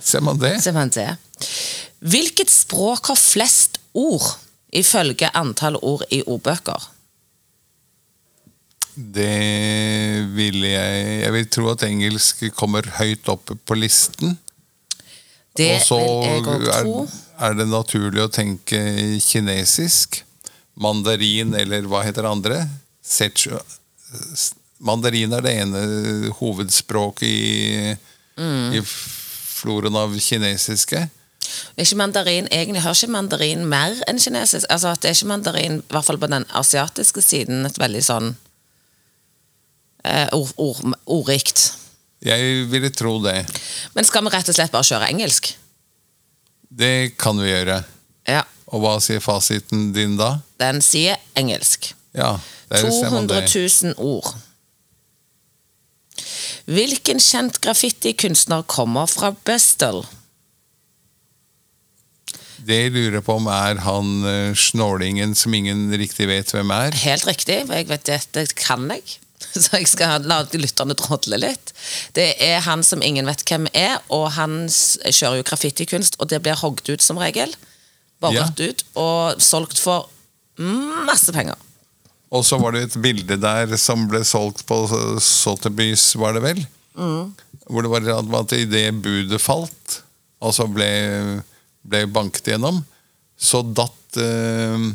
Ser 0.00 0.24
man 0.24 0.40
det? 0.40 0.54
Ser 0.64 0.76
man 0.76 0.92
det. 0.92 1.10
Hvilket 2.00 2.50
språk 2.52 3.12
har 3.12 3.20
flest 3.20 3.78
ord 3.92 4.32
ifølge 4.72 5.28
antall 5.36 5.76
ord 5.80 6.04
i 6.10 6.22
ordbøker? 6.24 6.88
Det 8.94 10.26
vil 10.36 10.58
jeg 10.68 11.20
Jeg 11.22 11.32
vil 11.32 11.46
tro 11.48 11.70
at 11.72 11.84
engelsk 11.86 12.42
kommer 12.56 12.84
høyt 12.98 13.28
opp 13.32 13.54
på 13.64 13.78
listen. 13.78 14.36
Det 15.56 15.70
Og 15.76 15.86
så 15.86 15.98
er, 16.00 16.90
er 17.48 17.56
det 17.56 17.68
naturlig 17.68 18.22
å 18.24 18.30
tenke 18.32 18.78
kinesisk. 19.20 20.22
Mandarin, 20.80 21.52
eller 21.54 21.84
hva 21.88 22.00
heter 22.06 22.24
det 22.24 22.30
andre? 22.32 22.60
Sechu. 23.04 23.58
Mandarin 24.82 25.32
er 25.36 25.44
det 25.44 25.52
ene 25.62 25.82
hovedspråket 26.40 27.28
i, 27.28 27.96
Mm. 28.32 28.72
i 28.72 28.80
floren 28.82 29.96
av 29.96 30.14
kinesiske. 30.18 31.02
Ikke 31.76 31.96
mandarin, 32.00 32.48
Egentlig 32.50 32.80
har 32.80 32.94
ikke 32.96 33.12
mandarin 33.12 33.66
mer 33.68 33.92
enn 34.08 34.18
kinesisk. 34.18 34.64
Altså 34.70 34.94
det 35.00 35.10
er 35.10 35.14
ikke 35.18 35.28
mandarin, 35.28 35.76
i 35.82 35.92
hvert 35.92 36.04
fall 36.06 36.18
på 36.18 36.30
den 36.30 36.46
asiatiske 36.56 37.20
siden, 37.22 37.66
et 37.66 37.76
veldig 37.78 38.02
sånn 38.02 38.36
ord, 40.34 40.52
ord, 40.56 40.96
ordrikt. 41.06 41.72
Jeg 42.22 42.68
ville 42.70 42.90
tro 42.94 43.16
det. 43.22 43.40
Men 43.96 44.06
skal 44.06 44.24
vi 44.26 44.32
rett 44.34 44.50
og 44.50 44.56
slett 44.56 44.74
bare 44.74 44.86
kjøre 44.86 45.10
engelsk? 45.10 45.52
Det 46.72 47.18
kan 47.20 47.38
vi 47.42 47.50
gjøre. 47.50 47.82
Ja. 48.28 48.44
Og 48.72 48.84
hva 48.84 48.94
sier 49.04 49.20
fasiten 49.20 49.90
din 49.96 50.16
da? 50.16 50.36
Den 50.62 50.80
sier 50.84 51.18
engelsk. 51.38 51.92
Ja, 52.16 52.36
der 52.70 52.86
ser 52.86 53.10
man 53.12 53.28
200 53.28 53.40
det. 53.42 53.68
000 53.82 53.94
ord. 53.98 54.32
Hvilken 56.70 57.20
kjent 57.20 57.58
graffitikunstner 57.64 58.62
kommer 58.70 59.08
fra 59.10 59.32
Bestel? 59.44 60.04
Det 62.62 62.78
jeg 62.78 62.92
lurer 62.94 63.24
på 63.26 63.34
om 63.40 63.48
er 63.50 63.80
han 63.82 64.10
eh, 64.28 64.54
snålingen 64.54 65.34
som 65.34 65.54
ingen 65.58 65.88
riktig 65.98 66.28
vet 66.30 66.52
hvem 66.54 66.70
er. 66.76 66.94
Helt 67.02 67.26
riktig, 67.26 67.64
for 67.66 67.74
jeg 67.74 67.88
vet 67.90 68.06
dette 68.06 68.44
kan 68.54 68.86
jeg. 68.92 69.16
Så 69.62 69.78
jeg 69.78 69.88
skal 69.90 70.24
la 70.28 70.42
lytterne 70.52 70.96
drodle 70.98 71.38
litt. 71.40 71.72
Det 72.16 72.32
er 72.42 72.62
han 72.66 72.84
som 72.86 73.02
ingen 73.04 73.28
vet 73.28 73.44
hvem 73.48 73.68
er, 73.76 73.98
og 74.12 74.30
han 74.38 74.64
kjører 74.68 75.40
jo 75.40 75.48
graffitikunst, 75.50 76.18
og 76.20 76.30
det 76.32 76.42
blir 76.44 76.58
hogd 76.62 76.88
ut 76.88 77.04
som 77.04 77.20
regel. 77.20 77.52
Bare 78.22 78.38
Ja. 78.38 78.48
ut, 78.70 78.84
og 78.94 79.40
solgt 79.42 79.80
for 79.82 80.08
masse 81.08 81.32
penger. 81.34 81.56
Og 82.32 82.44
så 82.48 82.56
var 82.60 82.72
det 82.72 82.84
et 82.86 83.02
bilde 83.02 83.36
der 83.36 83.74
som 83.76 84.06
ble 84.08 84.22
solgt 84.24 84.64
på 84.68 84.78
Sotheby's, 85.20 86.14
var 86.16 86.32
det 86.38 86.42
vel? 86.46 86.62
Hvor 86.96 87.82
det 87.84 87.90
var 87.90 88.40
at 88.40 88.54
idet 88.56 89.02
budet 89.02 89.40
falt, 89.40 89.98
og 90.40 90.54
så 90.56 90.64
ble, 90.70 91.42
ble 91.84 92.06
banket 92.10 92.54
gjennom, 92.54 92.80
så 93.38 93.60
datt 93.74 94.16
eh, 94.22 94.88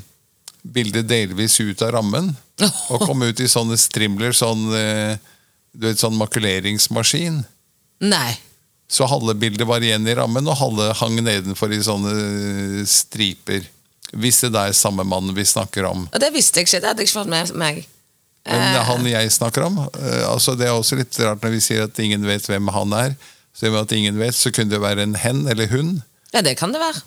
bildet 0.74 1.08
delvis 1.10 1.60
ut 1.62 1.82
av 1.86 1.96
rammen. 1.98 2.34
Og 2.94 3.04
kom 3.08 3.24
ut 3.26 3.40
i 3.44 3.50
sånne 3.52 3.78
strimler, 3.80 4.36
sånn, 4.36 4.68
eh, 4.78 5.16
du 5.74 5.88
vet, 5.90 6.02
sånn 6.02 6.18
makuleringsmaskin. 6.20 7.42
Nei. 8.06 8.38
Så 8.92 9.08
halve 9.10 9.36
bildet 9.36 9.68
var 9.68 9.84
igjen 9.84 10.08
i 10.08 10.16
rammen, 10.16 10.48
og 10.48 10.60
halve 10.62 10.94
hang 11.02 11.20
nedenfor 11.20 11.74
i 11.76 11.82
sånne 11.84 12.86
striper. 12.88 13.68
Hvis 14.16 14.40
det 14.46 14.56
er 14.56 14.76
samme 14.78 15.04
mann 15.04 15.34
vi 15.36 15.44
snakker 15.44 15.90
om. 15.90 16.08
Og 16.08 16.20
det 16.24 16.32
visste 16.32 16.62
jeg 16.62 16.70
ikke, 16.70 16.80
det 16.80 16.92
hadde 16.94 17.04
jeg 17.04 17.10
ikke 17.12 17.20
fått 17.20 17.34
med 17.34 17.56
meg. 17.60 17.82
Men 18.48 18.62
Eh, 18.78 18.84
han 18.88 19.08
jeg 19.10 19.32
snakker 19.36 19.66
om 19.68 19.80
eh, 19.84 20.24
altså 20.24 20.54
Det 20.56 20.70
er 20.70 20.76
også 20.76 20.96
litt 20.96 21.18
rart 21.20 21.42
når 21.44 21.52
vi 21.58 21.64
sier 21.64 21.84
at 21.84 22.00
ingen 22.00 22.24
vet 22.28 22.46
hvem 22.48 22.72
han 22.72 22.96
er. 22.96 23.18
Så 23.58 23.72
med 23.74 23.82
at 23.82 23.94
ingen 23.96 24.20
vet, 24.22 24.38
så 24.38 24.54
kunne 24.54 24.72
det 24.72 24.80
være 24.80 25.04
en 25.04 25.18
hen 25.18 25.48
eller 25.50 25.68
hun. 25.72 25.98
Ja, 26.32 26.44
det 26.46 26.60
kan 26.60 26.72
det 26.76 26.80
være. 26.80 27.02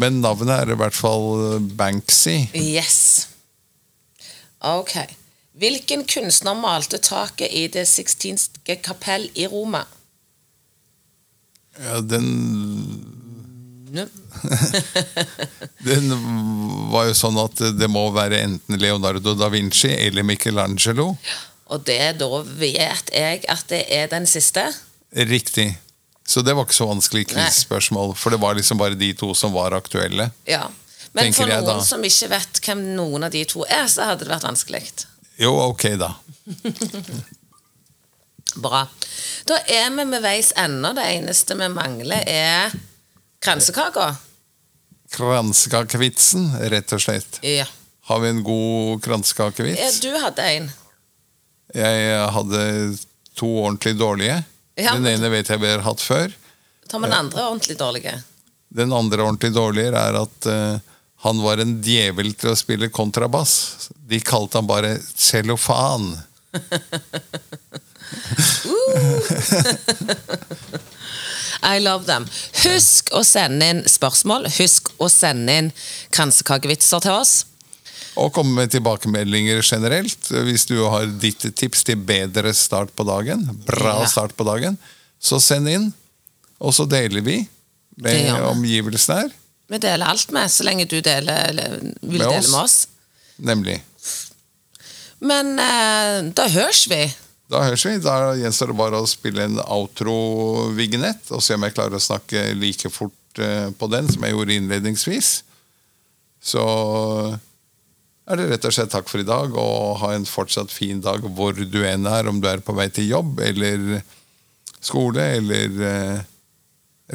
Men 0.00 0.20
navnet 0.24 0.54
er 0.54 0.72
i 0.72 0.78
hvert 0.78 0.96
fall 0.96 1.60
Banksy. 1.76 2.38
Yes. 2.56 3.28
Ok. 4.62 4.94
Hvilken 5.58 6.06
kunstner 6.08 6.56
malte 6.56 6.98
taket 7.02 7.52
i 7.52 7.66
Det 7.68 7.84
sixtinske 7.88 8.78
kapell 8.84 9.28
i 9.34 9.46
Roma? 9.46 9.82
Ja, 11.80 12.00
den, 12.00 12.26
den 15.88 16.10
var 16.92 17.08
jo 17.08 17.14
sånn 17.16 17.38
at 17.40 17.62
det 17.78 17.88
må 17.88 18.06
være 18.12 18.42
enten 18.44 18.80
Leonardo 18.80 19.34
da 19.36 19.48
Vinci 19.52 19.90
eller 19.92 20.24
Michelangelo. 20.26 21.14
Og 21.72 21.84
det 21.88 22.18
da 22.20 22.42
vet 22.44 23.12
jeg 23.12 23.44
at 23.48 23.64
det 23.72 23.86
er 23.92 24.10
den 24.12 24.28
siste. 24.28 24.66
Riktig. 25.16 25.72
Så 26.26 26.42
det 26.46 26.54
var 26.54 26.66
ikke 26.66 26.76
så 26.76 26.86
vanskelig 26.86 27.26
quiz-spørsmål, 27.32 28.14
for 28.16 28.30
det 28.30 28.38
var 28.42 28.54
liksom 28.54 28.78
bare 28.78 28.98
de 28.98 29.10
to 29.18 29.32
som 29.34 29.52
var 29.52 29.74
aktuelle. 29.76 30.30
Ja. 30.48 30.68
Men 31.12 31.34
for 31.34 31.50
noen 31.50 31.66
da. 31.66 31.80
som 31.84 32.04
ikke 32.06 32.30
vet 32.32 32.60
hvem 32.64 32.84
noen 32.96 33.26
av 33.26 33.34
de 33.34 33.42
to 33.48 33.66
er, 33.66 33.88
så 33.90 34.12
hadde 34.12 34.24
det 34.24 34.32
vært 34.32 34.46
vanskelig. 34.46 34.84
Jo, 35.42 35.52
ok, 35.72 35.84
da. 36.00 36.14
Bra. 38.62 38.84
Da 39.48 39.58
er 39.66 39.90
vi 39.90 40.04
med 40.04 40.22
veis 40.24 40.52
ende. 40.60 40.92
Det 40.96 41.04
eneste 41.16 41.56
vi 41.58 41.68
mangler, 41.72 42.22
er 42.28 42.72
kransekaka. 43.42 44.12
Kransekakevitsen, 45.12 46.52
rett 46.72 46.92
og 46.96 47.02
slett. 47.02 47.40
Ja. 47.44 47.66
Har 48.08 48.22
vi 48.22 48.28
en 48.32 48.42
god 48.44 49.06
ja. 49.06 49.90
Du 50.02 50.10
hadde 50.20 50.42
en. 50.42 50.70
Jeg 51.74 52.30
hadde 52.36 52.62
to 53.38 53.48
ordentlig 53.62 53.96
dårlige. 53.98 54.42
Ja, 54.82 54.94
Den 54.98 55.06
ene 55.06 55.30
vet 55.32 55.48
jeg 55.52 55.62
vi 55.62 55.70
har 55.70 55.84
hatt 55.86 56.02
før. 56.02 56.32
Ta 56.90 56.98
med 56.98 57.10
den 57.12 57.18
andre 57.18 57.46
ordentlig 57.48 57.78
dårlige. 57.80 58.16
Den 58.72 58.92
andre 58.92 59.22
ordentlig 59.22 59.52
dårlige 59.54 59.92
er 59.94 60.14
at 60.22 60.48
uh, 60.48 60.78
han 61.22 61.42
var 61.44 61.56
en 61.62 61.76
djevel 61.84 62.34
til 62.34 62.50
å 62.52 62.58
spille 62.58 62.88
kontrabass. 62.90 63.88
De 64.10 64.20
kalte 64.20 64.58
han 64.58 64.66
bare 64.66 64.96
cellofan. 65.14 66.16
I 71.62 71.78
love 71.78 72.04
them. 72.08 72.26
Husk 72.64 73.12
å 73.14 73.22
sende 73.24 73.68
inn 73.70 73.84
spørsmål. 73.88 74.48
Husk 74.58 74.90
å 74.98 75.08
sende 75.12 75.52
inn 75.60 75.70
kransekakevitser 76.10 77.00
til 77.06 77.14
oss. 77.20 77.46
Og 78.20 78.32
komme 78.36 78.52
med 78.58 78.72
tilbakemeldinger 78.74 79.62
generelt. 79.64 80.28
Hvis 80.44 80.66
du 80.68 80.76
har 80.84 81.06
ditt 81.22 81.46
tips 81.56 81.84
til 81.88 81.96
bedre 81.96 82.52
start 82.54 82.92
på 82.96 83.06
dagen, 83.08 83.46
bra 83.66 84.00
Ja. 84.02 84.06
start 84.10 84.34
på 84.36 84.44
dagen, 84.44 84.76
så 85.20 85.40
send 85.40 85.68
inn. 85.68 85.92
Og 86.60 86.74
så 86.74 86.84
deler 86.88 87.20
vi 87.24 87.48
med 87.96 88.42
omgivelsene 88.50 89.22
her. 89.22 89.30
Vi 89.72 89.78
deler 89.78 90.06
alt 90.06 90.30
med, 90.30 90.50
så 90.52 90.64
lenge 90.64 90.84
du 90.84 91.00
deler, 91.00 91.48
eller 91.48 91.78
vil 92.02 92.18
Med 92.20 92.28
dele 92.28 92.50
med 92.50 92.60
oss. 92.60 92.86
Nemlig. 93.38 93.80
Men 95.20 95.58
eh, 95.58 96.30
da 96.34 96.48
høres 96.48 96.84
vi. 96.90 97.06
Da 97.48 97.62
høres 97.64 97.84
vi. 97.86 97.96
Da 98.02 98.34
gjenstår 98.36 98.72
det 98.72 98.76
bare 98.76 99.00
å 99.00 99.08
spille 99.08 99.44
en 99.48 99.58
outro-vignett 99.64 101.30
og 101.32 101.42
se 101.44 101.54
om 101.56 101.64
jeg 101.66 101.74
klarer 101.76 101.96
å 101.96 102.02
snakke 102.02 102.54
like 102.58 102.90
fort 102.92 103.38
eh, 103.40 103.70
på 103.70 103.88
den 103.92 104.08
som 104.12 104.22
jeg 104.26 104.34
gjorde 104.36 104.56
innledningsvis. 104.58 105.30
Så 106.42 106.62
er 108.32 108.40
det 108.40 108.48
rett 108.50 108.66
og 108.68 108.74
slett 108.74 108.92
takk 108.92 109.08
for 109.10 109.22
i 109.22 109.28
dag, 109.28 109.54
og 109.58 110.00
ha 110.02 110.12
en 110.16 110.26
fortsatt 110.28 110.72
fin 110.72 111.00
dag 111.04 111.24
hvor 111.36 111.56
du 111.56 111.80
enn 111.86 112.08
er, 112.08 112.28
om 112.30 112.40
du 112.42 112.48
er 112.50 112.64
på 112.64 112.74
vei 112.76 112.88
til 112.92 113.10
jobb 113.10 113.40
eller 113.44 114.02
skole, 114.82 115.24
eller 115.38 115.82
eh, 115.88 116.20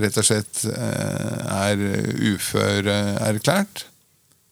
rett 0.01 0.19
og 0.21 0.27
slett 0.27 0.63
eh, 0.71 1.39
er 1.58 1.86
uføreerklært. 2.32 3.88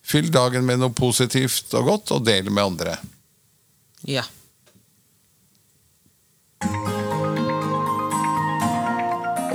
Fyll 0.05 0.29
dagen 0.33 0.67
med 0.67 0.81
noe 0.81 0.93
positivt 0.93 1.73
og 1.77 1.89
godt, 1.89 2.15
og 2.17 2.25
del 2.27 2.51
med 2.51 2.65
andre. 2.65 2.97
Ja. 4.05 4.25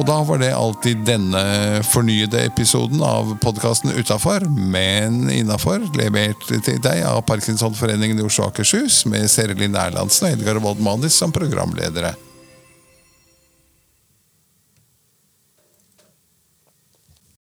Og 0.00 0.06
da 0.08 0.16
var 0.24 0.38
det 0.40 0.54
alltid 0.56 1.02
denne 1.04 1.40
fornyede 1.84 2.40
episoden 2.48 3.02
av 3.04 3.34
podkasten 3.42 3.92
Utafor, 3.92 4.46
men 4.48 5.26
innafor, 5.28 5.84
levert 5.98 6.46
til 6.48 6.80
deg 6.80 7.02
av 7.04 7.20
Parkinsonforeningen 7.28 8.22
i 8.22 8.24
Oslo 8.24 8.46
og 8.46 8.54
Akershus, 8.54 9.02
med 9.04 9.28
Serelin 9.28 9.76
Erlandsen 9.76 10.30
og 10.30 10.38
Edgar 10.38 10.62
Wold 10.64 10.80
Manis 10.80 11.20
som 11.20 11.36
programledere. 11.36 12.14